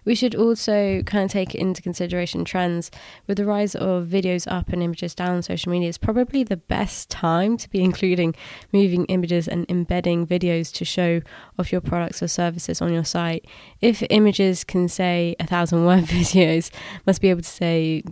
We 0.06 0.16
should 0.16 0.36
also 0.36 1.02
kind 1.04 1.26
of 1.26 1.32
take 1.32 1.56
into 1.56 1.82
consideration 1.82 2.46
trends. 2.46 2.92
With 3.28 3.38
the 3.38 3.46
rise 3.46 3.76
of 3.76 4.06
videos 4.06 4.50
up 4.52 4.70
and 4.70 4.82
images 4.82 5.16
down 5.16 5.36
on 5.36 5.42
social 5.42 5.72
media, 5.72 5.90
it's 5.90 5.98
probably 5.98 6.44
the 6.44 6.58
best 6.58 7.10
time 7.10 7.58
to 7.58 7.70
be 7.70 7.84
including 7.84 8.36
moving 8.72 9.06
images 9.06 9.48
and 9.48 9.66
embedding 9.70 10.28
videos 10.28 10.72
to 10.74 10.86
show 10.86 11.22
off 11.58 11.72
your 11.72 11.82
products 11.82 12.22
or 12.22 12.28
services 12.28 12.82
on 12.82 12.94
your 12.94 13.06
site. 13.06 13.46
If 13.82 14.04
images 14.10 14.64
can 14.64 14.88
say 14.88 15.36
a 15.40 15.48
thousand 15.48 15.86
word 15.88 16.06
videos, 16.06 16.72
must 17.06 17.22
be 17.22 17.30
able 17.30 17.42
to 17.42 17.48
say 17.48 18.04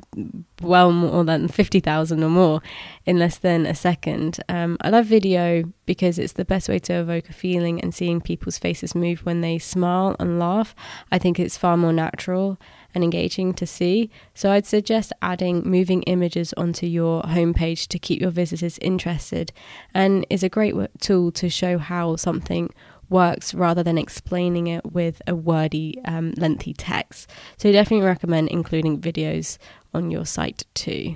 well 0.62 0.92
more 0.92 1.24
than 1.24 1.48
50,000 1.48 2.24
or 2.24 2.30
more 2.30 2.62
in 3.06 3.20
less 3.20 3.38
than 3.38 3.66
a 3.66 3.76
second. 3.76 4.40
Um, 4.50 4.78
I 4.82 4.90
love 4.90 5.06
video 5.06 5.64
because 5.86 6.18
it's 6.18 6.34
the 6.34 6.46
best 6.46 6.70
way 6.70 6.80
to 6.80 6.94
evoke 6.94 7.30
a 7.30 7.34
feeling 7.34 7.82
and 7.82 7.94
seeing 7.94 8.22
people's 8.22 8.58
faces 8.58 8.96
move 8.96 9.26
when 9.26 9.42
they 9.42 9.60
smile 9.60 10.16
and 10.20 10.40
laugh. 10.40 10.74
I 11.12 11.18
think 11.18 11.40
it's 11.44 11.58
far 11.58 11.78
more 11.78 11.94
natural 11.94 12.58
and 12.96 13.04
engaging 13.04 13.54
to 13.56 13.66
see. 13.66 14.10
So 14.34 14.52
I'd 14.52 14.66
suggest 14.66 15.14
adding 15.22 15.62
moving 15.64 16.04
images 16.04 16.54
onto 16.54 16.86
your 16.86 17.22
homepage 17.24 17.88
to 17.90 18.00
keep 18.00 18.22
your 18.22 18.32
visitors 18.32 18.78
interested 18.80 19.52
and 19.94 20.26
is 20.30 20.44
a 20.44 20.50
great 20.50 20.76
tool 21.00 21.32
to 21.34 21.50
show 21.50 21.78
how 21.78 22.16
something 22.16 22.70
works 23.10 23.54
rather 23.54 23.84
than 23.84 23.98
explaining 23.98 24.68
it 24.68 24.92
with 24.92 25.22
a 25.28 25.36
wordy, 25.36 26.00
um, 26.06 26.34
lengthy 26.38 26.74
text. 26.74 27.30
So, 27.58 27.72
definitely 27.72 28.06
recommend 28.06 28.50
including 28.50 29.00
videos 29.00 29.58
on 29.94 30.10
your 30.10 30.26
site 30.26 30.64
too. 30.74 31.16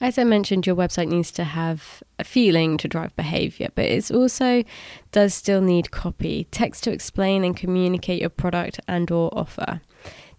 As 0.00 0.18
I 0.18 0.24
mentioned, 0.24 0.66
your 0.66 0.76
website 0.76 1.08
needs 1.08 1.30
to 1.32 1.44
have 1.44 2.02
a 2.18 2.24
feeling 2.24 2.76
to 2.78 2.88
drive 2.88 3.16
behavior, 3.16 3.68
but 3.74 3.86
it 3.86 4.10
also 4.10 4.62
does 5.10 5.32
still 5.32 5.62
need 5.62 5.90
copy, 5.90 6.46
text 6.50 6.84
to 6.84 6.92
explain 6.92 7.44
and 7.44 7.56
communicate 7.56 8.20
your 8.20 8.30
product 8.30 8.78
and 8.86 9.10
or 9.10 9.30
offer. 9.36 9.80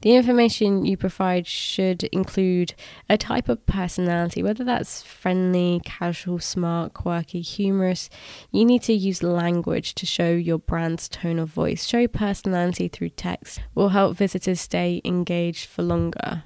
The 0.02 0.16
information 0.16 0.86
you 0.86 0.96
provide 0.96 1.48
should 1.48 2.04
include 2.04 2.76
a 3.10 3.18
type 3.18 3.50
of 3.50 3.66
personality, 3.66 4.44
whether 4.44 4.64
that's 4.64 5.02
friendly, 5.02 5.82
casual, 5.84 6.38
smart, 6.38 6.94
quirky, 6.94 7.42
humorous. 7.42 8.08
You 8.52 8.64
need 8.64 8.84
to 8.84 8.94
use 8.94 9.24
language 9.24 9.96
to 9.96 10.06
show 10.06 10.30
your 10.30 10.60
brand's 10.60 11.10
tone 11.10 11.40
of 11.40 11.50
voice. 11.50 11.84
Show 11.88 12.08
personality 12.08 12.88
through 12.88 13.10
text 13.10 13.60
will 13.74 13.90
help 13.90 14.16
visitors 14.16 14.62
stay 14.62 15.02
engaged 15.04 15.66
for 15.66 15.82
longer. 15.82 16.44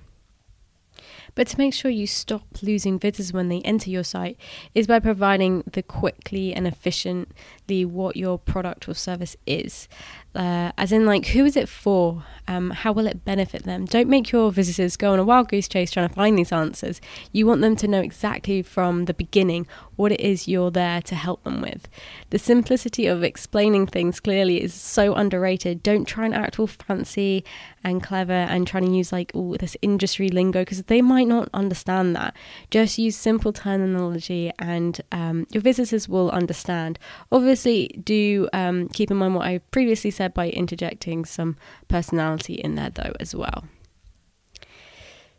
But 1.36 1.48
to 1.48 1.58
make 1.58 1.74
sure 1.74 1.92
you 1.92 2.08
stop 2.08 2.44
losing 2.62 3.00
visitors 3.00 3.34
when 3.34 3.50
they 3.50 3.62
enter 3.62 3.90
your 3.90 4.04
site 4.04 4.38
is 4.76 4.88
by 4.88 5.00
providing 5.00 5.64
the 5.72 5.84
quickly 5.84 6.54
and 6.54 6.68
efficiently 6.68 7.86
what 7.86 8.16
your 8.16 8.38
product 8.38 8.88
or 8.88 8.94
service 8.94 9.36
is. 9.46 9.88
Uh, 10.34 10.72
as 10.78 10.92
in, 10.92 11.06
like, 11.06 11.28
who 11.28 11.44
is 11.46 11.58
it 11.58 11.68
for? 11.68 12.24
Um, 12.48 12.72
how 12.72 12.92
will 12.92 13.08
it 13.08 13.24
benefit 13.26 13.64
them? 13.64 13.86
Don't 13.86 14.10
make 14.10 14.32
your 14.32 14.52
visitors 14.52 14.98
go 14.98 15.14
on 15.14 15.20
a 15.20 15.24
wild 15.24 15.50
goose 15.50 15.68
chase 15.68 15.92
trying 15.92 16.08
to 16.08 16.16
find 16.16 16.38
these 16.38 16.52
answers. 16.52 17.02
You 17.32 17.46
want 17.46 17.62
them 17.62 17.76
to 17.78 17.88
know 17.88 18.00
exactly 18.00 18.62
from 18.62 19.06
the 19.06 19.14
beginning 19.14 19.68
what 19.96 20.12
it 20.12 20.20
is 20.20 20.48
you're 20.48 20.72
there 20.72 21.02
to 21.02 21.16
help 21.16 21.44
them 21.44 21.62
with. 21.62 21.88
The 22.30 22.40
simplicity 22.40 23.08
of 23.08 23.24
explaining 23.24 23.88
things 23.88 24.20
clearly 24.20 24.62
is 24.62 24.74
so 24.74 25.14
underrated. 25.14 25.84
Don't 25.84 26.06
try 26.06 26.26
and 26.26 26.34
act 26.34 26.60
all 26.60 26.68
fancy 26.68 27.44
and 27.84 28.02
clever 28.04 28.34
and 28.34 28.68
trying 28.68 28.86
to 28.86 28.92
use 28.92 29.12
like 29.12 29.32
all 29.34 29.56
this 29.60 29.76
industry 29.82 30.30
lingo 30.30 30.62
because 30.62 30.84
they 30.84 31.02
might 31.02 31.28
not 31.28 31.50
understand 31.54 32.16
that. 32.16 32.36
Just 32.70 32.98
use 32.98 33.16
simple 33.16 33.52
terminology 33.54 34.52
and 34.60 35.02
um, 35.12 35.48
your 35.52 35.62
visitors 35.62 36.08
will 36.08 36.32
understand. 36.32 37.00
Obviously, 37.32 37.88
do 38.04 38.50
um, 38.54 38.88
keep 38.90 39.12
in 39.12 39.18
mind 39.18 39.36
what 39.36 39.48
I 39.48 39.60
previously 39.72 40.12
said 40.12 40.21
by 40.30 40.50
interjecting 40.50 41.26
some 41.26 41.58
personality 41.88 42.56
in 42.56 42.76
there 42.76 42.90
though 42.90 43.14
as 43.20 43.36
well. 43.36 43.66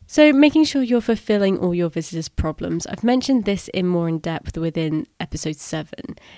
So, 0.07 0.31
making 0.31 0.65
sure 0.65 0.83
you're 0.83 1.01
fulfilling 1.01 1.57
all 1.59 1.75
your 1.75 1.89
visitors' 1.89 2.29
problems. 2.29 2.87
I've 2.87 3.03
mentioned 3.03 3.47
this 3.47 3.69
in 3.69 3.87
more 3.87 4.11
in 4.11 4.19
depth 4.19 4.59
within 4.59 5.07
episode 5.19 5.57
7. 5.57 5.89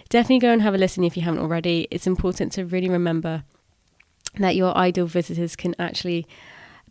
Definitely 0.08 0.38
go 0.38 0.52
and 0.52 0.62
have 0.62 0.74
a 0.74 0.78
listen 0.78 1.02
if 1.02 1.16
you 1.16 1.24
haven't 1.24 1.40
already. 1.40 1.88
It's 1.90 2.06
important 2.06 2.52
to 2.52 2.64
really 2.64 2.88
remember 2.88 3.42
that 4.38 4.54
your 4.54 4.76
ideal 4.76 5.06
visitors 5.06 5.56
can 5.56 5.74
actually 5.78 6.24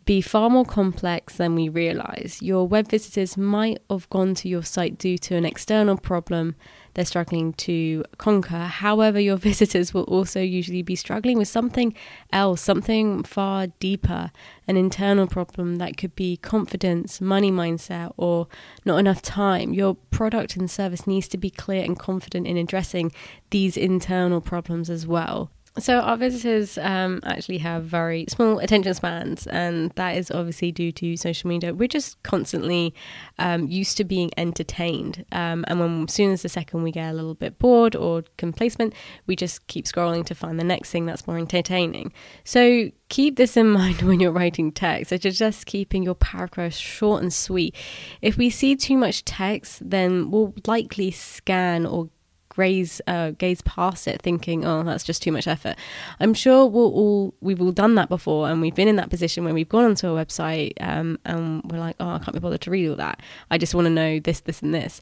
be 0.04 0.20
far 0.20 0.50
more 0.50 0.64
complex 0.64 1.36
than 1.36 1.54
we 1.54 1.68
realize. 1.68 2.40
Your 2.42 2.66
web 2.66 2.88
visitors 2.88 3.36
might 3.36 3.82
have 3.88 4.08
gone 4.10 4.34
to 4.36 4.48
your 4.48 4.62
site 4.62 4.98
due 4.98 5.18
to 5.18 5.36
an 5.36 5.44
external 5.44 5.96
problem 5.96 6.56
they're 6.94 7.04
struggling 7.04 7.52
to 7.54 8.04
conquer. 8.18 8.64
However, 8.64 9.18
your 9.18 9.36
visitors 9.50 9.92
will 9.92 10.04
also 10.04 10.40
usually 10.40 10.82
be 10.82 10.96
struggling 10.96 11.38
with 11.38 11.48
something 11.48 11.94
else, 12.32 12.60
something 12.60 13.24
far 13.24 13.66
deeper, 13.80 14.30
an 14.66 14.76
internal 14.76 15.26
problem 15.26 15.76
that 15.76 15.96
could 15.96 16.14
be 16.14 16.36
confidence, 16.36 17.20
money 17.20 17.50
mindset, 17.50 18.12
or 18.16 18.46
not 18.84 18.98
enough 18.98 19.22
time. 19.22 19.72
Your 19.72 19.96
product 20.10 20.56
and 20.56 20.70
service 20.70 21.06
needs 21.06 21.28
to 21.28 21.36
be 21.36 21.50
clear 21.50 21.84
and 21.84 21.98
confident 21.98 22.46
in 22.46 22.56
addressing 22.56 23.12
these 23.50 23.76
internal 23.76 24.40
problems 24.40 24.88
as 24.88 25.06
well. 25.06 25.50
So 25.76 25.98
our 25.98 26.16
visitors 26.16 26.78
um, 26.78 27.18
actually 27.24 27.58
have 27.58 27.84
very 27.84 28.26
small 28.28 28.60
attention 28.60 28.94
spans, 28.94 29.48
and 29.48 29.90
that 29.96 30.16
is 30.16 30.30
obviously 30.30 30.70
due 30.70 30.92
to 30.92 31.16
social 31.16 31.48
media. 31.48 31.74
We're 31.74 31.88
just 31.88 32.22
constantly 32.22 32.94
um, 33.40 33.66
used 33.66 33.96
to 33.96 34.04
being 34.04 34.30
entertained, 34.36 35.24
um, 35.32 35.64
and 35.66 35.80
when 35.80 36.04
as 36.04 36.14
soon 36.14 36.30
as 36.30 36.42
the 36.42 36.48
second 36.48 36.84
we 36.84 36.92
get 36.92 37.10
a 37.10 37.12
little 37.12 37.34
bit 37.34 37.58
bored 37.58 37.96
or 37.96 38.22
complacent, 38.36 38.94
we 39.26 39.34
just 39.34 39.66
keep 39.66 39.86
scrolling 39.86 40.24
to 40.26 40.34
find 40.36 40.60
the 40.60 40.64
next 40.64 40.92
thing 40.92 41.06
that's 41.06 41.26
more 41.26 41.38
entertaining. 41.38 42.12
So 42.44 42.92
keep 43.08 43.34
this 43.34 43.56
in 43.56 43.68
mind 43.80 44.02
when 44.02 44.20
you're 44.20 44.30
writing 44.30 44.70
text. 44.70 45.10
So 45.10 45.16
just 45.16 45.66
keeping 45.66 46.04
your 46.04 46.14
paragraphs 46.14 46.78
short 46.78 47.20
and 47.20 47.32
sweet. 47.32 47.74
If 48.22 48.36
we 48.36 48.48
see 48.48 48.76
too 48.76 48.96
much 48.96 49.24
text, 49.24 49.90
then 49.90 50.30
we'll 50.30 50.54
likely 50.66 51.10
scan 51.10 51.84
or 51.84 52.10
graze 52.54 53.00
uh, 53.06 53.30
gaze 53.32 53.60
past 53.62 54.06
it, 54.06 54.22
thinking, 54.22 54.64
"Oh, 54.64 54.82
that's 54.82 55.04
just 55.04 55.22
too 55.22 55.32
much 55.32 55.46
effort." 55.46 55.76
I'm 56.20 56.34
sure 56.34 56.66
we'll 56.66 56.92
all 56.92 57.34
we've 57.40 57.60
all 57.60 57.72
done 57.72 57.94
that 57.96 58.08
before, 58.08 58.48
and 58.48 58.60
we've 58.60 58.74
been 58.74 58.88
in 58.88 58.96
that 58.96 59.10
position 59.10 59.44
when 59.44 59.54
we've 59.54 59.68
gone 59.68 59.84
onto 59.84 60.08
a 60.08 60.24
website 60.24 60.72
um, 60.80 61.18
and 61.24 61.62
we're 61.70 61.78
like, 61.78 61.96
"Oh, 62.00 62.10
I 62.10 62.18
can't 62.18 62.32
be 62.32 62.40
bothered 62.40 62.60
to 62.62 62.70
read 62.70 62.88
all 62.88 62.96
that. 62.96 63.20
I 63.50 63.58
just 63.58 63.74
want 63.74 63.86
to 63.86 63.90
know 63.90 64.20
this, 64.20 64.40
this, 64.40 64.62
and 64.62 64.74
this." 64.74 65.00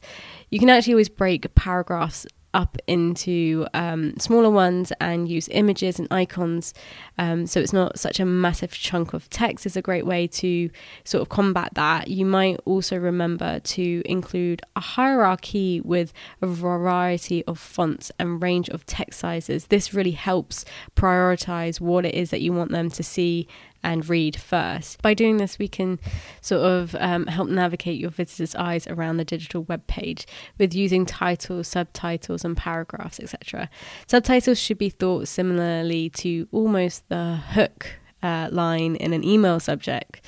You 0.49 0.59
can 0.59 0.69
actually 0.69 0.93
always 0.93 1.09
break 1.09 1.53
paragraphs 1.55 2.25
up 2.53 2.77
into 2.87 3.65
um, 3.73 4.13
smaller 4.19 4.49
ones 4.49 4.91
and 4.99 5.27
use 5.27 5.49
images 5.49 5.99
and 5.99 6.07
icons. 6.11 6.73
Um, 7.17 7.47
so 7.47 7.59
it's 7.59 7.73
not 7.73 7.99
such 7.99 8.19
a 8.19 8.25
massive 8.25 8.71
chunk 8.71 9.13
of 9.13 9.29
text 9.29 9.65
is 9.65 9.75
a 9.75 9.81
great 9.81 10.05
way 10.05 10.27
to 10.27 10.69
sort 11.03 11.21
of 11.21 11.29
combat 11.29 11.71
that. 11.73 12.07
You 12.09 12.25
might 12.25 12.59
also 12.65 12.97
remember 12.97 13.59
to 13.59 14.01
include 14.05 14.61
a 14.75 14.79
hierarchy 14.79 15.81
with 15.81 16.13
a 16.41 16.47
variety 16.47 17.43
of 17.45 17.59
fonts 17.59 18.11
and 18.19 18.41
range 18.41 18.69
of 18.69 18.85
text 18.85 19.19
sizes. 19.19 19.67
This 19.67 19.93
really 19.93 20.11
helps 20.11 20.65
prioritize 20.95 21.79
what 21.79 22.05
it 22.05 22.13
is 22.13 22.29
that 22.29 22.41
you 22.41 22.53
want 22.53 22.71
them 22.71 22.89
to 22.91 23.03
see 23.03 23.47
and 23.83 24.07
read 24.07 24.39
first. 24.39 25.01
By 25.01 25.13
doing 25.13 25.37
this, 25.37 25.59
we 25.59 25.67
can 25.67 25.99
sort 26.41 26.61
of 26.61 26.95
um, 26.99 27.27
help 27.27 27.49
navigate 27.49 27.99
your 27.99 28.09
visitor's 28.09 28.55
eyes 28.55 28.87
around 28.87 29.17
the 29.17 29.25
digital 29.25 29.63
web 29.63 29.85
page 29.87 30.25
with 30.57 30.73
using 30.73 31.05
titles, 31.05 31.67
subtitles, 31.67 32.45
and 32.45 32.55
paragraphs, 32.55 33.19
etc. 33.19 33.69
Subtitles 34.07 34.59
should 34.59 34.77
be 34.77 34.89
thought 34.89 35.27
similarly 35.27 36.09
to 36.09 36.47
almost 36.51 37.07
the 37.09 37.35
hook 37.35 37.87
uh, 38.21 38.49
line 38.51 38.95
in 38.95 39.13
an 39.13 39.23
email 39.23 39.59
subject 39.59 40.25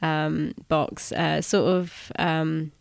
um, 0.00 0.52
box, 0.68 1.12
uh, 1.12 1.40
sort 1.40 1.68
of. 1.68 2.12
Um, 2.18 2.72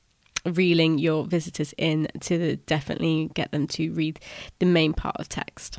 reeling 0.43 0.97
your 0.97 1.23
visitors 1.25 1.71
in 1.77 2.07
to 2.19 2.55
definitely 2.55 3.29
get 3.35 3.51
them 3.51 3.67
to 3.67 3.91
read 3.91 4.19
the 4.57 4.65
main 4.65 4.91
part 4.91 5.15
of 5.19 5.29
text. 5.29 5.77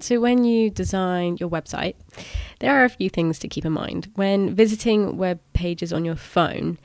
So, 0.00 0.20
when 0.20 0.44
you 0.44 0.70
design 0.70 1.36
your 1.38 1.48
website, 1.48 1.94
there 2.60 2.74
are 2.80 2.84
a 2.84 2.88
few 2.88 3.10
things 3.10 3.38
to 3.40 3.48
keep 3.48 3.64
in 3.64 3.72
mind. 3.72 4.10
When 4.14 4.54
visiting 4.54 5.16
web 5.16 5.40
pages 5.52 5.92
on 5.92 6.04
your 6.04 6.16
phone, 6.16 6.78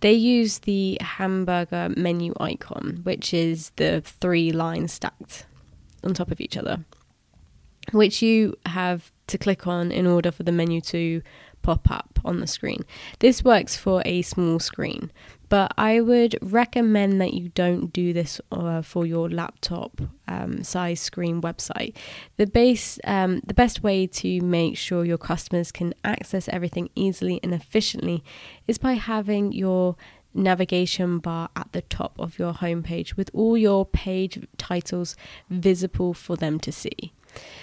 they 0.00 0.12
use 0.12 0.60
the 0.60 0.98
hamburger 1.00 1.92
menu 1.96 2.32
icon, 2.40 3.00
which 3.02 3.34
is 3.34 3.70
the 3.76 4.00
three 4.00 4.52
lines 4.52 4.92
stacked 4.92 5.46
on 6.02 6.14
top 6.14 6.30
of 6.30 6.40
each 6.40 6.56
other, 6.56 6.84
which 7.92 8.22
you 8.22 8.56
have 8.66 9.12
to 9.26 9.38
click 9.38 9.66
on 9.66 9.92
in 9.92 10.06
order 10.06 10.30
for 10.30 10.42
the 10.42 10.52
menu 10.52 10.80
to 10.80 11.22
pop 11.62 11.90
up 11.90 12.18
on 12.24 12.40
the 12.40 12.46
screen. 12.46 12.84
This 13.18 13.44
works 13.44 13.76
for 13.76 14.02
a 14.04 14.22
small 14.22 14.58
screen, 14.58 15.10
but 15.48 15.72
I 15.76 16.00
would 16.00 16.38
recommend 16.40 17.20
that 17.20 17.34
you 17.34 17.50
don't 17.50 17.92
do 17.92 18.12
this 18.12 18.40
uh, 18.52 18.82
for 18.82 19.04
your 19.04 19.28
laptop 19.28 20.00
um, 20.28 20.62
size 20.62 21.00
screen 21.00 21.40
website. 21.42 21.94
The 22.36 22.46
base, 22.46 22.98
um, 23.04 23.40
the 23.46 23.54
best 23.54 23.82
way 23.82 24.06
to 24.06 24.40
make 24.40 24.76
sure 24.76 25.04
your 25.04 25.18
customers 25.18 25.72
can 25.72 25.94
access 26.04 26.48
everything 26.48 26.90
easily 26.94 27.40
and 27.42 27.52
efficiently 27.52 28.22
is 28.68 28.78
by 28.78 28.94
having 28.94 29.52
your 29.52 29.96
navigation 30.32 31.18
bar 31.18 31.48
at 31.56 31.72
the 31.72 31.82
top 31.82 32.14
of 32.18 32.38
your 32.38 32.52
homepage 32.52 33.16
with 33.16 33.30
all 33.34 33.56
your 33.56 33.84
page 33.84 34.46
titles 34.56 35.16
visible 35.48 36.14
for 36.14 36.36
them 36.36 36.60
to 36.60 36.70
see. 36.70 37.12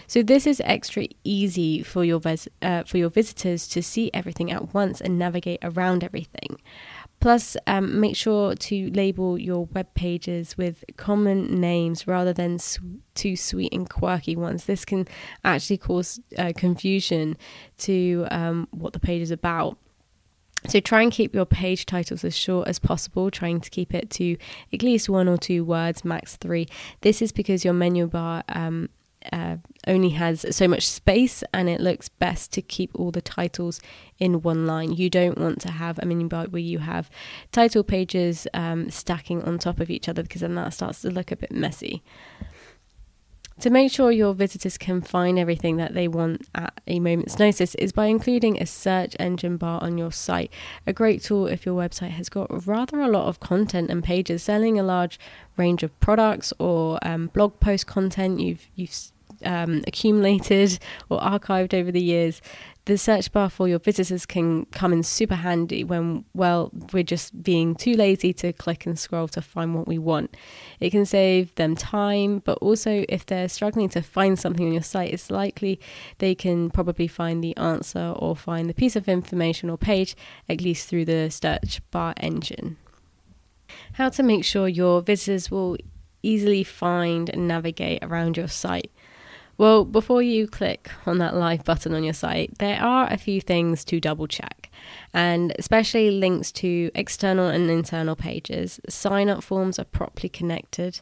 So 0.08 0.24
this 0.24 0.48
is 0.48 0.62
extra 0.66 1.08
easy 1.24 1.84
for 1.84 2.04
your 2.04 2.20
vis- 2.20 2.48
uh, 2.62 2.84
for 2.84 2.98
your 2.98 3.10
visitors 3.10 3.68
to 3.70 3.82
see 3.82 4.10
everything 4.14 4.52
at 4.52 4.74
once 4.74 5.02
and 5.02 5.20
navigate 5.20 5.60
around 5.64 6.04
everything. 6.04 6.62
Plus, 7.20 7.58
um, 7.66 8.00
make 8.00 8.16
sure 8.16 8.54
to 8.54 8.92
label 8.92 9.40
your 9.40 9.66
web 9.74 9.92
pages 9.96 10.56
with 10.56 10.84
common 10.98 11.60
names 11.60 12.08
rather 12.08 12.32
than 12.32 12.60
su- 12.60 13.02
too 13.16 13.36
sweet 13.36 13.74
and 13.74 13.90
quirky 13.90 14.36
ones. 14.36 14.66
This 14.66 14.86
can 14.86 15.08
actually 15.44 15.78
cause 15.78 16.20
uh, 16.38 16.54
confusion 16.56 17.36
to 17.80 18.28
um, 18.30 18.68
what 18.72 18.94
the 18.94 19.00
page 19.00 19.24
is 19.24 19.32
about. 19.32 19.78
So 20.68 20.80
try 20.80 21.02
and 21.02 21.12
keep 21.12 21.34
your 21.34 21.46
page 21.46 21.86
titles 21.86 22.24
as 22.24 22.36
short 22.36 22.68
as 22.68 22.78
possible, 22.78 23.32
trying 23.32 23.62
to 23.62 23.70
keep 23.70 23.94
it 23.94 24.10
to 24.12 24.38
at 24.74 24.82
least 24.82 25.08
one 25.08 25.28
or 25.28 25.38
two 25.38 25.64
words, 25.64 26.04
max 26.04 26.36
three. 26.36 26.68
This 27.02 27.22
is 27.22 27.32
because 27.32 27.64
your 27.64 27.74
menu 27.74 28.08
bar 28.08 28.44
um, 28.50 28.90
uh, 29.32 29.58
only 29.88 30.10
has 30.10 30.46
so 30.56 30.68
much 30.68 30.88
space 30.88 31.44
and 31.54 31.70
it 31.70 31.80
looks 31.80 32.10
best 32.10 32.52
to 32.54 32.62
keep 32.62 32.92
all 32.94 33.12
the 33.12 33.22
titles 33.22 33.80
in 34.20 34.42
one 34.42 34.66
line. 34.66 34.94
You 34.94 35.10
don't 35.10 35.38
want 35.38 35.62
to 35.62 35.72
have 35.72 36.00
a 36.00 36.06
menu 36.06 36.28
bar 36.28 36.46
where 36.46 36.62
you 36.62 36.80
have 36.80 37.10
title 37.52 37.84
pages 37.84 38.48
um, 38.54 38.90
stacking 38.90 39.44
on 39.44 39.60
top 39.60 39.80
of 39.80 39.90
each 39.90 40.10
other 40.10 40.24
because 40.24 40.42
then 40.42 40.56
that 40.56 40.74
starts 40.74 41.02
to 41.02 41.10
look 41.10 41.32
a 41.32 41.36
bit 41.36 41.52
messy. 41.52 42.04
To 43.62 43.72
make 43.72 43.92
sure 43.92 44.12
your 44.12 44.36
visitors 44.36 44.78
can 44.78 45.02
find 45.02 45.40
everything 45.40 45.78
that 45.78 45.96
they 45.96 46.08
want 46.08 46.48
at 46.54 46.80
a 46.86 47.00
moment's 47.00 47.40
notice 47.40 47.74
is 47.76 47.92
by 47.92 48.06
including 48.06 48.62
a 48.62 48.68
search 48.68 49.16
engine 49.20 49.58
bar 49.58 49.82
on 49.82 49.98
your 49.98 50.12
site. 50.12 50.54
A 50.86 50.94
great 50.94 51.24
tool 51.24 51.48
if 51.48 51.66
your 51.66 51.76
website 51.76 52.12
has 52.12 52.30
got 52.30 52.68
rather 52.68 53.02
a 53.02 53.08
lot 53.08 53.28
of 53.28 53.40
content 53.40 53.90
and 53.90 54.04
pages 54.04 54.44
selling 54.44 54.78
a 54.78 54.84
large 54.84 55.20
range 55.58 55.82
of 55.82 56.00
products 56.00 56.54
or 56.60 57.00
um, 57.02 57.32
blog 57.34 57.60
post 57.60 57.88
content 57.88 58.40
you've 58.40 58.68
you've 58.76 59.12
um, 59.44 59.84
accumulated 59.88 60.80
or 61.10 61.20
archived 61.20 61.74
over 61.74 61.92
the 61.92 62.02
years, 62.02 62.42
the 62.88 62.98
search 62.98 63.34
bar 63.34 63.50
for 63.50 63.68
your 63.68 63.80
visitors 63.80 64.26
can 64.26 64.66
come 64.68 64.94
in 64.94 65.04
super 65.04 65.36
handy 65.36 65.84
when, 65.84 66.24
well, 66.34 66.72
we're 66.94 67.04
just 67.04 67.44
being 67.44 67.76
too 67.76 67.94
lazy 67.94 68.32
to 68.32 68.54
click 68.54 68.86
and 68.86 68.98
scroll 68.98 69.28
to 69.28 69.42
find 69.42 69.76
what 69.76 69.88
we 69.88 69.98
want. 69.98 70.38
It 70.80 70.92
can 70.92 71.06
save 71.06 71.54
them 71.56 71.76
time, 71.76 72.40
but 72.40 72.58
also 72.60 73.04
if 73.10 73.26
they're 73.26 73.50
struggling 73.50 73.90
to 73.90 74.02
find 74.02 74.40
something 74.40 74.66
on 74.66 74.72
your 74.72 74.84
site, 74.84 75.14
it's 75.14 75.30
likely 75.30 75.82
they 76.20 76.34
can 76.34 76.70
probably 76.70 77.10
find 77.10 77.44
the 77.44 77.56
answer 77.58 78.14
or 78.16 78.38
find 78.38 78.70
the 78.70 78.74
piece 78.74 78.96
of 78.96 79.10
information 79.10 79.70
or 79.70 79.78
page, 79.78 80.16
at 80.48 80.62
least 80.62 80.88
through 80.88 81.06
the 81.06 81.30
search 81.30 81.82
bar 81.92 82.14
engine. 82.16 82.78
How 83.94 84.08
to 84.10 84.24
make 84.24 84.46
sure 84.46 84.70
your 84.70 85.02
visitors 85.02 85.52
will 85.52 85.76
easily 86.24 86.64
find 86.64 87.30
and 87.30 87.48
navigate 87.48 88.00
around 88.02 88.38
your 88.38 88.48
site. 88.48 88.92
Well, 89.58 89.86
before 89.86 90.22
you 90.22 90.48
click 90.48 90.92
on 91.08 91.18
that 91.18 91.36
live 91.36 91.64
button 91.64 91.96
on 91.96 92.04
your 92.04 92.14
site, 92.14 92.60
there 92.60 92.80
are 92.80 93.12
a 93.12 93.18
few 93.18 93.42
things 93.42 93.84
to 93.86 94.00
double 94.00 94.28
check, 94.28 94.70
and 95.14 95.52
especially 95.58 96.12
links 96.12 96.52
to 96.54 96.92
external 96.94 97.48
and 97.48 97.70
internal 97.70 98.16
pages. 98.16 98.80
Sign 98.88 99.30
up 99.30 99.44
forms 99.44 99.80
are 99.80 99.86
properly 99.86 100.30
connected, 100.30 101.02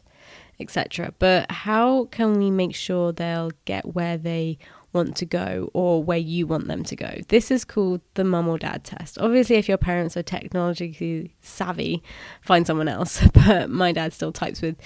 etc. 0.58 1.12
But 1.18 1.50
how 1.50 2.06
can 2.06 2.38
we 2.38 2.50
make 2.50 2.74
sure 2.74 3.12
they'll 3.12 3.52
get 3.66 3.94
where 3.94 4.16
they 4.16 4.56
want 4.96 5.16
to 5.18 5.24
go 5.24 5.70
or 5.74 6.02
where 6.02 6.18
you 6.18 6.46
want 6.46 6.66
them 6.66 6.82
to 6.82 6.96
go? 6.96 7.20
This 7.28 7.52
is 7.52 7.64
called 7.64 8.00
the 8.14 8.24
mum 8.24 8.48
or 8.48 8.58
dad 8.58 8.82
test. 8.82 9.18
Obviously, 9.18 9.54
if 9.56 9.68
your 9.68 9.78
parents 9.78 10.16
are 10.16 10.24
technologically 10.24 11.32
savvy, 11.40 12.02
find 12.42 12.66
someone 12.66 12.88
else. 12.88 13.22
But 13.46 13.70
my 13.70 13.92
dad 13.92 14.12
still 14.12 14.32
types 14.32 14.60
with 14.60 14.76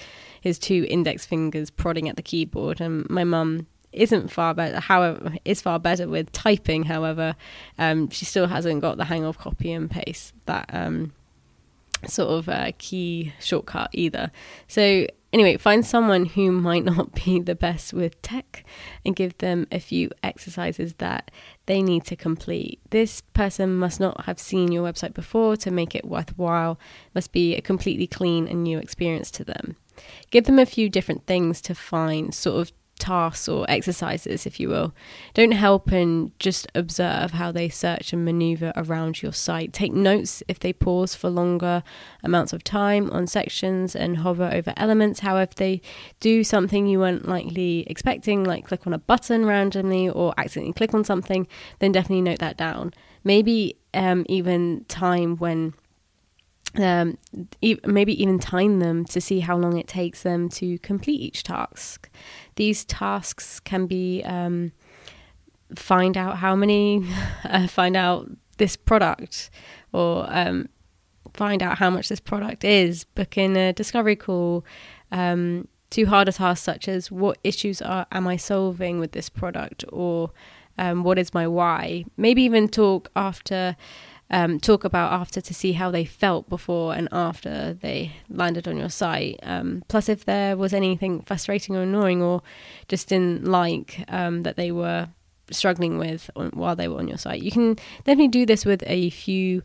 his 0.41 0.59
two 0.59 0.85
index 0.91 1.25
fingers 1.25 1.71
prodding 1.71 2.09
at 2.11 2.17
the 2.17 2.23
keyboard, 2.23 2.81
and 2.81 3.09
my 3.09 3.25
mum 3.25 3.67
isn't 3.93 4.29
far 4.29 4.55
better. 4.55 4.81
However, 4.81 5.35
is 5.45 5.63
far 5.63 5.79
better 5.79 6.09
with 6.09 6.31
typing. 6.33 6.83
However, 6.83 7.37
um, 7.79 8.11
she 8.11 8.25
still 8.25 8.49
hasn't 8.49 8.81
got 8.81 8.99
the 8.99 9.05
hang 9.05 9.25
of 9.25 9.39
copy 9.39 9.73
and 9.73 9.91
paste 9.91 10.35
that 10.45 10.69
um, 10.73 11.13
sort 12.07 12.31
of 12.31 12.49
uh, 12.49 12.73
key 12.79 13.33
shortcut 13.41 13.91
either. 13.93 14.31
So 14.69 15.07
anyway, 15.33 15.57
find 15.57 15.85
someone 15.85 16.27
who 16.27 16.51
might 16.51 16.85
not 16.85 17.15
be 17.25 17.41
the 17.41 17.55
best 17.55 17.93
with 17.93 18.21
tech 18.23 18.65
and 19.05 19.17
give 19.17 19.37
them 19.39 19.67
a 19.71 19.79
few 19.79 20.11
exercises 20.23 20.95
that 20.95 21.31
they 21.67 21.83
need 21.83 22.05
to 22.07 22.17
complete. 22.17 22.81
This 22.91 23.21
person 23.33 23.77
must 23.77 24.01
not 24.01 24.25
have 24.25 24.39
seen 24.39 24.73
your 24.73 24.91
website 24.91 25.15
before 25.15 25.57
to 25.59 25.71
make 25.71 25.95
it 25.95 26.05
worthwhile. 26.05 26.73
It 26.73 27.15
must 27.15 27.33
be 27.33 27.55
a 27.55 27.61
completely 27.61 28.07
clean 28.07 28.49
and 28.49 28.63
new 28.63 28.79
experience 28.79 29.31
to 29.33 29.45
them. 29.45 29.77
Give 30.31 30.45
them 30.45 30.59
a 30.59 30.67
few 30.67 30.89
different 30.89 31.27
things 31.27 31.61
to 31.63 31.75
find, 31.75 32.35
sort 32.35 32.61
of 32.61 32.73
tasks 33.01 33.49
or 33.49 33.67
exercises, 33.69 34.47
if 34.47 34.61
you 34.61 34.69
will. 34.69 34.95
Don't 35.35 35.53
help 35.53 35.91
and 35.91 36.39
just 36.39 36.69
observe 36.75 37.33
how 37.33 37.51
they 37.51 37.69
search 37.69 38.13
and 38.13 38.25
maneuver 38.25 38.73
around 38.77 39.23
your 39.23 39.33
site. 39.33 39.73
Take 39.73 39.93
notes 39.93 40.43
if 40.47 40.61
they 40.61 40.73
pause 40.73 41.15
for 41.15 41.31
longer 41.31 41.83
amounts 42.23 42.53
of 42.53 42.63
time 42.63 43.11
on 43.11 43.27
sections 43.27 43.97
and 43.97 44.19
hover 44.19 44.51
over 44.53 44.73
elements. 44.77 45.21
How 45.21 45.39
if 45.39 45.55
they 45.55 45.81
do 46.21 46.45
something 46.45 46.87
you 46.87 47.01
weren't 47.01 47.29
likely 47.29 47.85
expecting, 47.89 48.45
like 48.45 48.67
click 48.67 48.87
on 48.87 48.93
a 48.93 48.99
button 48.99 49.47
randomly 49.47 50.09
or 50.09 50.35
accidentally 50.37 50.75
click 50.75 50.95
on 50.95 51.05
something, 51.05 51.49
then 51.79 51.93
definitely 51.93 52.23
note 52.23 52.39
that 52.39 52.57
down. 52.57 52.93
Maybe 53.25 53.77
um, 53.95 54.25
even 54.29 54.85
time 54.89 55.37
when 55.37 55.75
um, 56.77 57.19
e- 57.61 57.79
maybe 57.85 58.21
even 58.21 58.39
time 58.39 58.79
them 58.79 59.05
to 59.07 59.21
see 59.21 59.41
how 59.41 59.57
long 59.57 59.77
it 59.77 59.89
takes 59.89 60.23
them 60.23 60.49
to 60.51 60.79
complete 60.79 61.21
each 61.21 61.43
task. 61.43 62.09
These 62.61 62.85
tasks 62.85 63.59
can 63.59 63.87
be 63.87 64.23
um, 64.23 64.73
find 65.75 66.15
out 66.15 66.37
how 66.37 66.55
many, 66.55 67.07
uh, 67.45 67.67
find 67.69 67.97
out 67.97 68.29
this 68.59 68.77
product, 68.77 69.49
or 69.95 70.27
um, 70.29 70.69
find 71.33 71.63
out 71.63 71.79
how 71.79 71.89
much 71.89 72.11
this 72.11 72.21
product 72.21 72.63
is. 72.63 73.05
Book 73.05 73.39
in 73.39 73.57
a 73.57 73.73
discovery 73.73 74.15
call. 74.15 74.63
Um, 75.11 75.69
to 75.89 76.05
harder 76.05 76.33
tasks 76.33 76.63
such 76.63 76.87
as 76.87 77.11
what 77.11 77.39
issues 77.43 77.81
are 77.81 78.07
am 78.13 78.29
I 78.29 78.37
solving 78.37 79.01
with 79.01 79.13
this 79.13 79.31
product, 79.31 79.83
or 79.91 80.31
um, 80.77 81.03
what 81.03 81.19
is 81.19 81.33
my 81.33 81.49
why? 81.49 82.05
Maybe 82.19 82.43
even 82.43 82.69
talk 82.69 83.11
after 83.17 83.75
um, 84.31 84.61
talk 84.61 84.85
about 84.85 85.13
after 85.13 85.41
to 85.41 85.55
see 85.55 85.73
how 85.73 85.91
they 85.91 86.05
felt 86.05 86.49
before 86.49 86.95
and 86.95 87.09
after 87.11 87.75
they 87.75 88.13
landed 88.29 88.69
on 88.69 88.77
your 88.77 88.89
site. 88.89 89.41
Um, 89.43 89.83
plus, 89.89 90.09
if 90.09 90.25
there 90.25 90.57
was 90.57 90.73
anything 90.73 91.21
frustrating 91.23 91.77
or 91.77 91.83
annoying 91.83 92.23
or 92.23 92.43
just 92.89 93.09
didn't 93.09 93.45
like 93.45 94.05
um, 94.09 94.43
that 94.43 94.57
they 94.57 94.71
were 94.71 95.09
struggling 95.51 95.99
with 95.99 96.31
on, 96.37 96.51
while 96.51 96.77
they 96.77 96.87
were 96.87 96.99
on 96.99 97.09
your 97.09 97.19
site, 97.19 97.43
you 97.43 97.51
can 97.51 97.75
definitely 98.05 98.29
do 98.29 98.47
this 98.47 98.65
with 98.65 98.85
a 98.87 99.11
few 99.11 99.63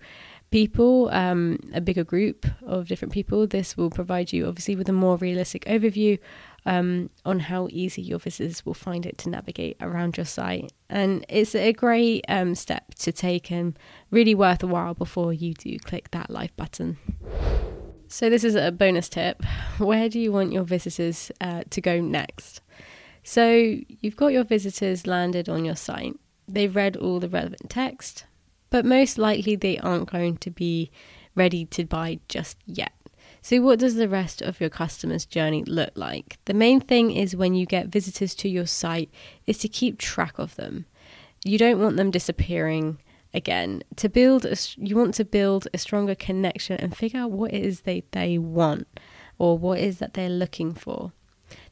people, 0.50 1.10
um, 1.12 1.60
a 1.74 1.82
bigger 1.82 2.04
group 2.04 2.46
of 2.66 2.88
different 2.88 3.14
people. 3.14 3.46
This 3.46 3.78
will 3.78 3.90
provide 3.90 4.34
you, 4.34 4.48
obviously, 4.48 4.76
with 4.76 4.90
a 4.90 4.94
more 4.94 5.18
realistic 5.18 5.66
overview 5.66 6.18
um, 6.66 7.10
on 7.26 7.40
how 7.40 7.68
easy 7.72 8.02
your 8.02 8.20
visitors 8.20 8.66
will 8.66 8.74
find 8.74 9.06
it 9.06 9.18
to 9.20 9.30
navigate 9.30 9.78
around 9.80 10.18
your 10.18 10.26
site. 10.26 10.72
And 10.90 11.26
it's 11.30 11.56
a 11.56 11.74
great 11.74 12.26
um, 12.28 12.56
step 12.56 12.96
to 12.96 13.12
take 13.12 13.52
and 13.52 13.78
really 14.12 14.36
worth 14.36 14.64
a 14.64 14.68
while 14.68 14.94
before 14.94 15.34
you 15.34 15.54
do 15.54 15.78
click 15.80 16.12
that 16.12 16.30
live 16.30 16.56
button. 16.58 16.98
So, 18.08 18.30
this 18.30 18.44
is 18.44 18.56
a 18.56 18.72
bonus 18.72 19.10
tip. 19.10 19.44
Where 19.78 20.10
do 20.10 20.20
you 20.20 20.32
want 20.32 20.54
your 20.54 20.64
visitors 20.64 21.32
uh, 21.42 21.64
to 21.70 21.82
go 21.82 22.00
next? 22.00 22.62
So, 23.24 23.78
you've 23.88 24.16
got 24.16 24.28
your 24.28 24.44
visitors 24.44 25.08
landed 25.08 25.50
on 25.50 25.66
your 25.66 25.76
site, 25.76 26.14
they've 26.48 26.76
read 26.76 26.96
all 26.96 27.20
the 27.20 27.30
relevant 27.30 27.70
text, 27.70 28.26
but 28.70 28.86
most 28.86 29.18
likely 29.18 29.56
they 29.56 29.80
aren't 29.80 30.12
going 30.12 30.38
to 30.38 30.52
be 30.52 30.92
ready 31.36 31.66
to 31.66 31.86
buy 31.86 32.20
just 32.30 32.58
yet. 32.66 32.94
So, 33.46 33.62
what 33.62 33.78
does 33.78 33.94
the 33.94 34.10
rest 34.10 34.42
of 34.42 34.60
your 34.60 34.72
customer's 34.72 35.24
journey 35.24 35.64
look 35.66 35.92
like? 35.94 36.40
The 36.46 36.54
main 36.56 36.80
thing 36.80 37.12
is 37.12 37.36
when 37.36 37.54
you 37.54 37.68
get 37.68 37.90
visitors 37.90 38.34
to 38.38 38.50
your 38.50 38.66
site 38.66 39.12
is 39.46 39.60
to 39.60 39.68
keep 39.68 40.00
track 40.00 40.40
of 40.40 40.56
them. 40.56 40.88
You 41.44 41.60
don't 41.60 41.80
want 41.80 41.96
them 41.96 42.10
disappearing 42.10 42.98
again. 43.36 43.84
To 43.98 44.10
build, 44.10 44.48
a, 44.48 44.58
you 44.78 44.96
want 44.96 45.14
to 45.14 45.24
build 45.24 45.68
a 45.76 45.78
stronger 45.78 46.16
connection 46.16 46.80
and 46.80 46.98
figure 46.98 47.20
out 47.20 47.30
what 47.30 47.54
it 47.54 47.64
is 47.64 47.82
they, 47.82 48.04
they 48.14 48.40
want 48.40 48.88
or 49.38 49.60
what 49.60 49.78
is 49.78 50.00
that 50.00 50.16
they're 50.16 50.28
looking 50.28 50.74
for. 50.74 51.12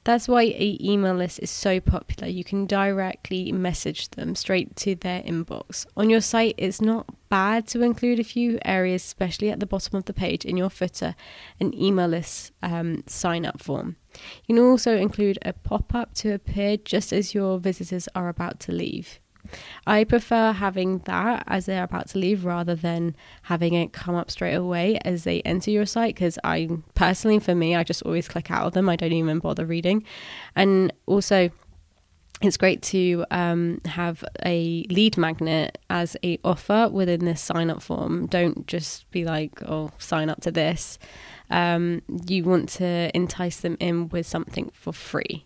That's 0.04 0.28
why 0.28 0.44
a 0.44 0.78
email 0.80 1.16
list 1.16 1.40
is 1.40 1.50
so 1.50 1.80
popular. 1.80 2.30
You 2.30 2.44
can 2.44 2.68
directly 2.68 3.52
message 3.52 4.10
them 4.10 4.36
straight 4.36 4.76
to 4.76 4.94
their 4.94 5.24
inbox. 5.24 5.88
On 5.98 6.08
your 6.08 6.22
site, 6.22 6.54
it's 6.60 6.82
not 6.82 7.08
bad 7.34 7.66
to 7.66 7.82
include 7.82 8.20
a 8.20 8.24
few 8.24 8.60
areas, 8.64 9.04
especially 9.04 9.50
at 9.50 9.60
the 9.60 9.66
bottom 9.66 9.98
of 9.98 10.06
the 10.06 10.14
page 10.14 10.46
in 10.46 10.56
your 10.56 10.70
footer, 10.70 11.16
an 11.60 11.74
email 11.74 12.08
list 12.08 12.52
um, 12.62 13.04
sign 13.08 13.44
up 13.44 13.60
form. 13.60 13.96
You 14.46 14.56
can 14.56 14.64
also 14.64 14.96
include 14.96 15.40
a 15.42 15.54
pop 15.54 15.96
up 15.96 16.14
to 16.22 16.32
appear 16.32 16.78
just 16.78 17.12
as 17.12 17.34
your 17.34 17.58
visitors 17.58 18.08
are 18.14 18.30
about 18.30 18.60
to 18.60 18.72
leave. 18.72 19.20
I 19.88 20.04
prefer 20.04 20.52
having 20.52 21.00
that 21.06 21.44
as 21.48 21.66
they're 21.66 21.84
about 21.84 22.10
to 22.10 22.20
leave 22.20 22.46
rather 22.46 22.76
than 22.76 23.16
having 23.42 23.74
it 23.74 23.94
come 23.94 24.14
up 24.14 24.30
straight 24.30 24.54
away 24.54 25.00
as 25.04 25.24
they 25.24 25.42
enter 25.42 25.72
your 25.72 25.88
site 25.88 26.14
because 26.14 26.38
I 26.44 26.70
personally, 26.94 27.40
for 27.40 27.56
me, 27.56 27.76
I 27.76 27.84
just 27.84 28.04
always 28.04 28.28
click 28.28 28.52
out 28.52 28.68
of 28.68 28.74
them. 28.74 28.88
I 28.90 28.96
don't 28.96 29.12
even 29.12 29.40
bother 29.40 29.66
reading. 29.66 30.06
And 30.56 30.94
also, 31.08 31.50
it's 32.42 32.58
great 32.58 32.82
to 32.82 33.26
um, 33.32 33.80
have 33.86 34.24
a 34.46 34.86
lead 34.90 35.18
magnet 35.18 35.78
as 35.90 36.18
a 36.24 36.40
offer 36.44 36.90
within 36.92 37.26
this 37.26 37.42
sign 37.42 37.70
up 37.70 37.82
form. 37.82 38.28
Don't 38.28 38.68
just 38.68 39.10
be 39.12 39.24
like, 39.24 39.62
oh, 39.64 39.92
sign 39.98 40.30
up 40.30 40.42
to 40.42 40.52
this. 40.52 41.00
Um, 41.50 42.02
you 42.28 42.44
want 42.44 42.70
to 42.70 43.16
entice 43.16 43.58
them 43.62 43.78
in 43.80 44.10
with 44.10 44.26
something 44.26 44.72
for 44.74 44.92
free. 44.92 45.46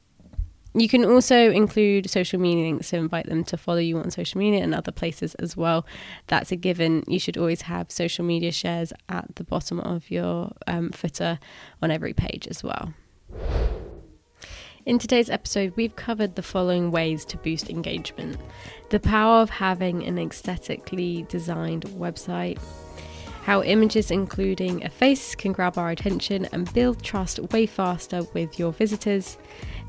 You 0.74 0.88
can 0.88 1.04
also 1.06 1.52
include 1.52 2.10
social 2.10 2.40
media 2.40 2.66
links 2.66 2.92
to 2.92 2.98
invite 2.98 3.26
them 3.28 3.44
to 3.46 3.58
follow 3.58 3.80
you 3.80 3.98
on 3.98 4.12
social 4.12 4.38
media 4.38 4.64
and 4.64 4.76
other 4.76 4.92
places 4.92 5.34
as 5.36 5.58
well. 5.58 5.88
That's 6.28 6.52
a 6.52 6.56
given. 6.56 7.04
You 7.08 7.20
should 7.20 7.38
always 7.38 7.64
have 7.64 7.92
social 7.92 8.24
media 8.24 8.52
shares 8.52 8.94
at 9.10 9.36
the 9.36 9.44
bottom 9.44 9.80
of 9.80 10.12
your 10.12 10.52
um, 10.68 10.92
footer 10.92 11.40
on 11.82 11.90
every 11.90 12.14
page 12.14 12.48
as 12.48 12.64
well. 12.64 12.94
In 14.88 15.00
today's 15.00 15.30
episode, 15.30 15.74
we've 15.76 15.98
covered 15.98 16.36
the 16.36 16.42
following 16.42 16.92
ways 16.92 17.26
to 17.26 17.38
boost 17.38 17.70
engagement. 17.70 18.38
The 18.90 19.02
power 19.02 19.42
of 19.42 19.50
having 19.50 20.06
an 20.06 20.18
aesthetically 20.18 21.26
designed 21.28 21.84
website, 21.88 22.58
how 23.44 23.64
images 23.64 24.12
including 24.12 24.86
a 24.86 24.90
face 24.90 25.36
can 25.36 25.52
grab 25.52 25.78
our 25.78 25.90
attention 25.90 26.48
and 26.54 26.74
build 26.74 27.04
trust 27.04 27.38
way 27.52 27.66
faster 27.66 28.24
with 28.34 28.58
your 28.58 28.72
visitors. 28.72 29.38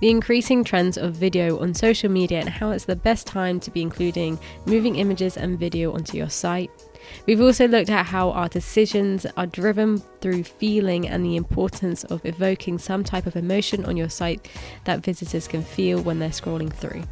The 0.00 0.10
increasing 0.10 0.64
trends 0.64 0.98
of 0.98 1.14
video 1.14 1.60
on 1.60 1.74
social 1.74 2.10
media 2.10 2.40
and 2.40 2.48
how 2.48 2.72
it's 2.72 2.86
the 2.86 2.96
best 2.96 3.24
time 3.24 3.60
to 3.60 3.70
be 3.70 3.82
including 3.82 4.36
moving 4.66 4.96
images 4.96 5.36
and 5.36 5.60
video 5.60 5.94
onto 5.94 6.16
your 6.16 6.28
site. 6.28 6.72
We've 7.26 7.40
also 7.40 7.66
looked 7.66 7.90
at 7.90 8.06
how 8.06 8.30
our 8.30 8.48
decisions 8.48 9.26
are 9.36 9.46
driven 9.46 9.98
through 10.20 10.44
feeling 10.44 11.08
and 11.08 11.24
the 11.24 11.36
importance 11.36 12.04
of 12.04 12.24
evoking 12.24 12.78
some 12.78 13.04
type 13.04 13.26
of 13.26 13.36
emotion 13.36 13.84
on 13.84 13.96
your 13.96 14.08
site 14.08 14.48
that 14.84 15.00
visitors 15.00 15.48
can 15.48 15.62
feel 15.62 16.00
when 16.00 16.18
they're 16.18 16.30
scrolling 16.30 16.72
through. 16.72 17.02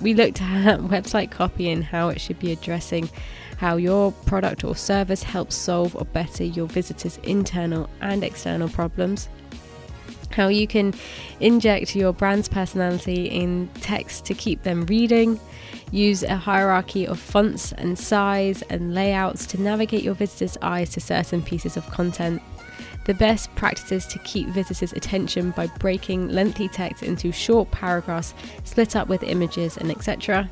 We 0.00 0.14
looked 0.14 0.42
at 0.42 0.80
website 0.80 1.30
copy 1.30 1.70
and 1.70 1.84
how 1.84 2.08
it 2.08 2.20
should 2.20 2.38
be 2.38 2.52
addressing 2.52 3.08
how 3.56 3.76
your 3.76 4.12
product 4.26 4.64
or 4.64 4.74
service 4.74 5.22
helps 5.22 5.54
solve 5.54 5.94
or 5.94 6.04
better 6.04 6.44
your 6.44 6.66
visitors' 6.66 7.18
internal 7.22 7.88
and 8.00 8.24
external 8.24 8.68
problems 8.68 9.28
how 10.30 10.48
you 10.48 10.66
can 10.66 10.94
inject 11.40 11.94
your 11.94 12.12
brand's 12.12 12.48
personality 12.48 13.26
in 13.26 13.68
text 13.80 14.24
to 14.26 14.34
keep 14.34 14.62
them 14.62 14.86
reading, 14.86 15.38
use 15.90 16.22
a 16.22 16.36
hierarchy 16.36 17.06
of 17.06 17.18
fonts 17.18 17.72
and 17.72 17.98
size 17.98 18.62
and 18.62 18.94
layouts 18.94 19.46
to 19.46 19.60
navigate 19.60 20.02
your 20.02 20.14
visitors' 20.14 20.58
eyes 20.62 20.90
to 20.90 21.00
certain 21.00 21.42
pieces 21.42 21.76
of 21.76 21.88
content. 21.90 22.42
The 23.04 23.14
best 23.14 23.54
practices 23.54 24.06
to 24.06 24.18
keep 24.20 24.48
visitors' 24.48 24.92
attention 24.92 25.50
by 25.50 25.66
breaking 25.78 26.28
lengthy 26.28 26.68
text 26.68 27.02
into 27.02 27.32
short 27.32 27.70
paragraphs 27.70 28.34
split 28.64 28.96
up 28.96 29.08
with 29.08 29.22
images 29.22 29.76
and 29.76 29.90
etc. 29.90 30.50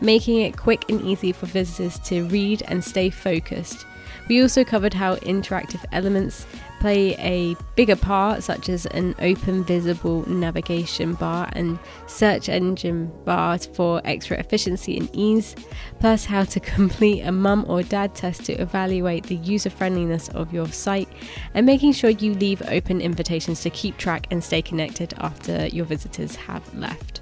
Making 0.00 0.42
it 0.42 0.56
quick 0.56 0.84
and 0.88 1.02
easy 1.02 1.32
for 1.32 1.46
visitors 1.46 1.98
to 2.00 2.26
read 2.28 2.62
and 2.68 2.84
stay 2.84 3.10
focused. 3.10 3.84
We 4.28 4.40
also 4.40 4.64
covered 4.64 4.94
how 4.94 5.16
interactive 5.16 5.84
elements 5.92 6.46
play 6.80 7.14
a 7.18 7.56
bigger 7.76 7.94
part, 7.94 8.42
such 8.42 8.68
as 8.68 8.86
an 8.86 9.14
open 9.20 9.62
visible 9.62 10.28
navigation 10.28 11.14
bar 11.14 11.48
and 11.52 11.78
search 12.08 12.48
engine 12.48 13.12
bars 13.24 13.66
for 13.66 14.00
extra 14.04 14.36
efficiency 14.38 14.98
and 14.98 15.08
ease, 15.12 15.54
plus 16.00 16.24
how 16.24 16.42
to 16.44 16.60
complete 16.74 17.20
a 17.22 17.30
mum 17.30 17.64
or 17.68 17.82
dad 17.82 18.14
test 18.14 18.44
to 18.46 18.52
evaluate 18.54 19.24
the 19.24 19.36
user 19.36 19.70
friendliness 19.70 20.28
of 20.30 20.52
your 20.52 20.66
site, 20.66 21.08
and 21.54 21.64
making 21.66 21.92
sure 21.92 22.10
you 22.10 22.34
leave 22.34 22.62
open 22.68 23.00
invitations 23.00 23.60
to 23.60 23.70
keep 23.70 23.96
track 23.96 24.26
and 24.30 24.42
stay 24.42 24.60
connected 24.60 25.14
after 25.18 25.66
your 25.68 25.84
visitors 25.84 26.34
have 26.34 26.74
left. 26.74 27.20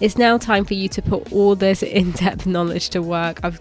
It's 0.00 0.16
now 0.16 0.38
time 0.38 0.64
for 0.64 0.74
you 0.74 0.88
to 0.88 1.02
put 1.02 1.32
all 1.32 1.54
this 1.54 1.82
in 1.82 2.12
depth 2.12 2.46
knowledge 2.46 2.90
to 2.90 3.02
work. 3.02 3.40
I've 3.42 3.60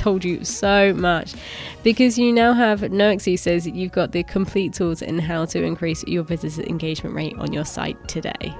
told 0.00 0.24
you 0.24 0.44
so 0.44 0.94
much 0.94 1.34
because 1.82 2.18
you 2.18 2.32
now 2.32 2.54
have 2.54 2.90
no 2.90 3.10
excuses. 3.10 3.66
You've 3.66 3.92
got 3.92 4.12
the 4.12 4.22
complete 4.22 4.72
tools 4.72 5.02
in 5.02 5.18
how 5.18 5.44
to 5.46 5.62
increase 5.62 6.02
your 6.04 6.22
visitor 6.22 6.66
engagement 6.68 7.14
rate 7.14 7.36
on 7.38 7.52
your 7.52 7.64
site 7.64 8.08
today. 8.08 8.54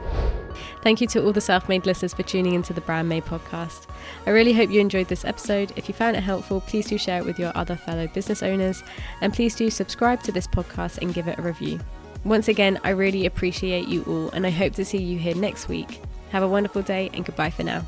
Thank 0.82 1.00
you 1.00 1.06
to 1.08 1.24
all 1.24 1.32
the 1.32 1.40
self 1.40 1.68
made 1.68 1.86
listeners 1.86 2.14
for 2.14 2.22
tuning 2.22 2.54
into 2.54 2.72
the 2.72 2.80
Brand 2.82 3.08
Made 3.08 3.24
podcast. 3.24 3.86
I 4.26 4.30
really 4.30 4.52
hope 4.52 4.70
you 4.70 4.80
enjoyed 4.80 5.08
this 5.08 5.24
episode. 5.24 5.72
If 5.76 5.88
you 5.88 5.94
found 5.94 6.16
it 6.16 6.22
helpful, 6.22 6.60
please 6.60 6.86
do 6.86 6.98
share 6.98 7.20
it 7.20 7.24
with 7.24 7.38
your 7.38 7.52
other 7.54 7.76
fellow 7.76 8.06
business 8.08 8.42
owners 8.42 8.82
and 9.20 9.32
please 9.32 9.54
do 9.54 9.70
subscribe 9.70 10.22
to 10.24 10.32
this 10.32 10.46
podcast 10.46 10.98
and 10.98 11.14
give 11.14 11.28
it 11.28 11.38
a 11.38 11.42
review. 11.42 11.80
Once 12.24 12.48
again, 12.48 12.78
I 12.84 12.90
really 12.90 13.26
appreciate 13.26 13.88
you 13.88 14.02
all 14.04 14.30
and 14.30 14.46
I 14.46 14.50
hope 14.50 14.74
to 14.74 14.84
see 14.84 14.98
you 14.98 15.18
here 15.18 15.34
next 15.34 15.68
week. 15.68 16.00
Have 16.30 16.42
a 16.42 16.48
wonderful 16.48 16.82
day 16.82 17.10
and 17.14 17.24
goodbye 17.24 17.50
for 17.50 17.62
now. 17.62 17.84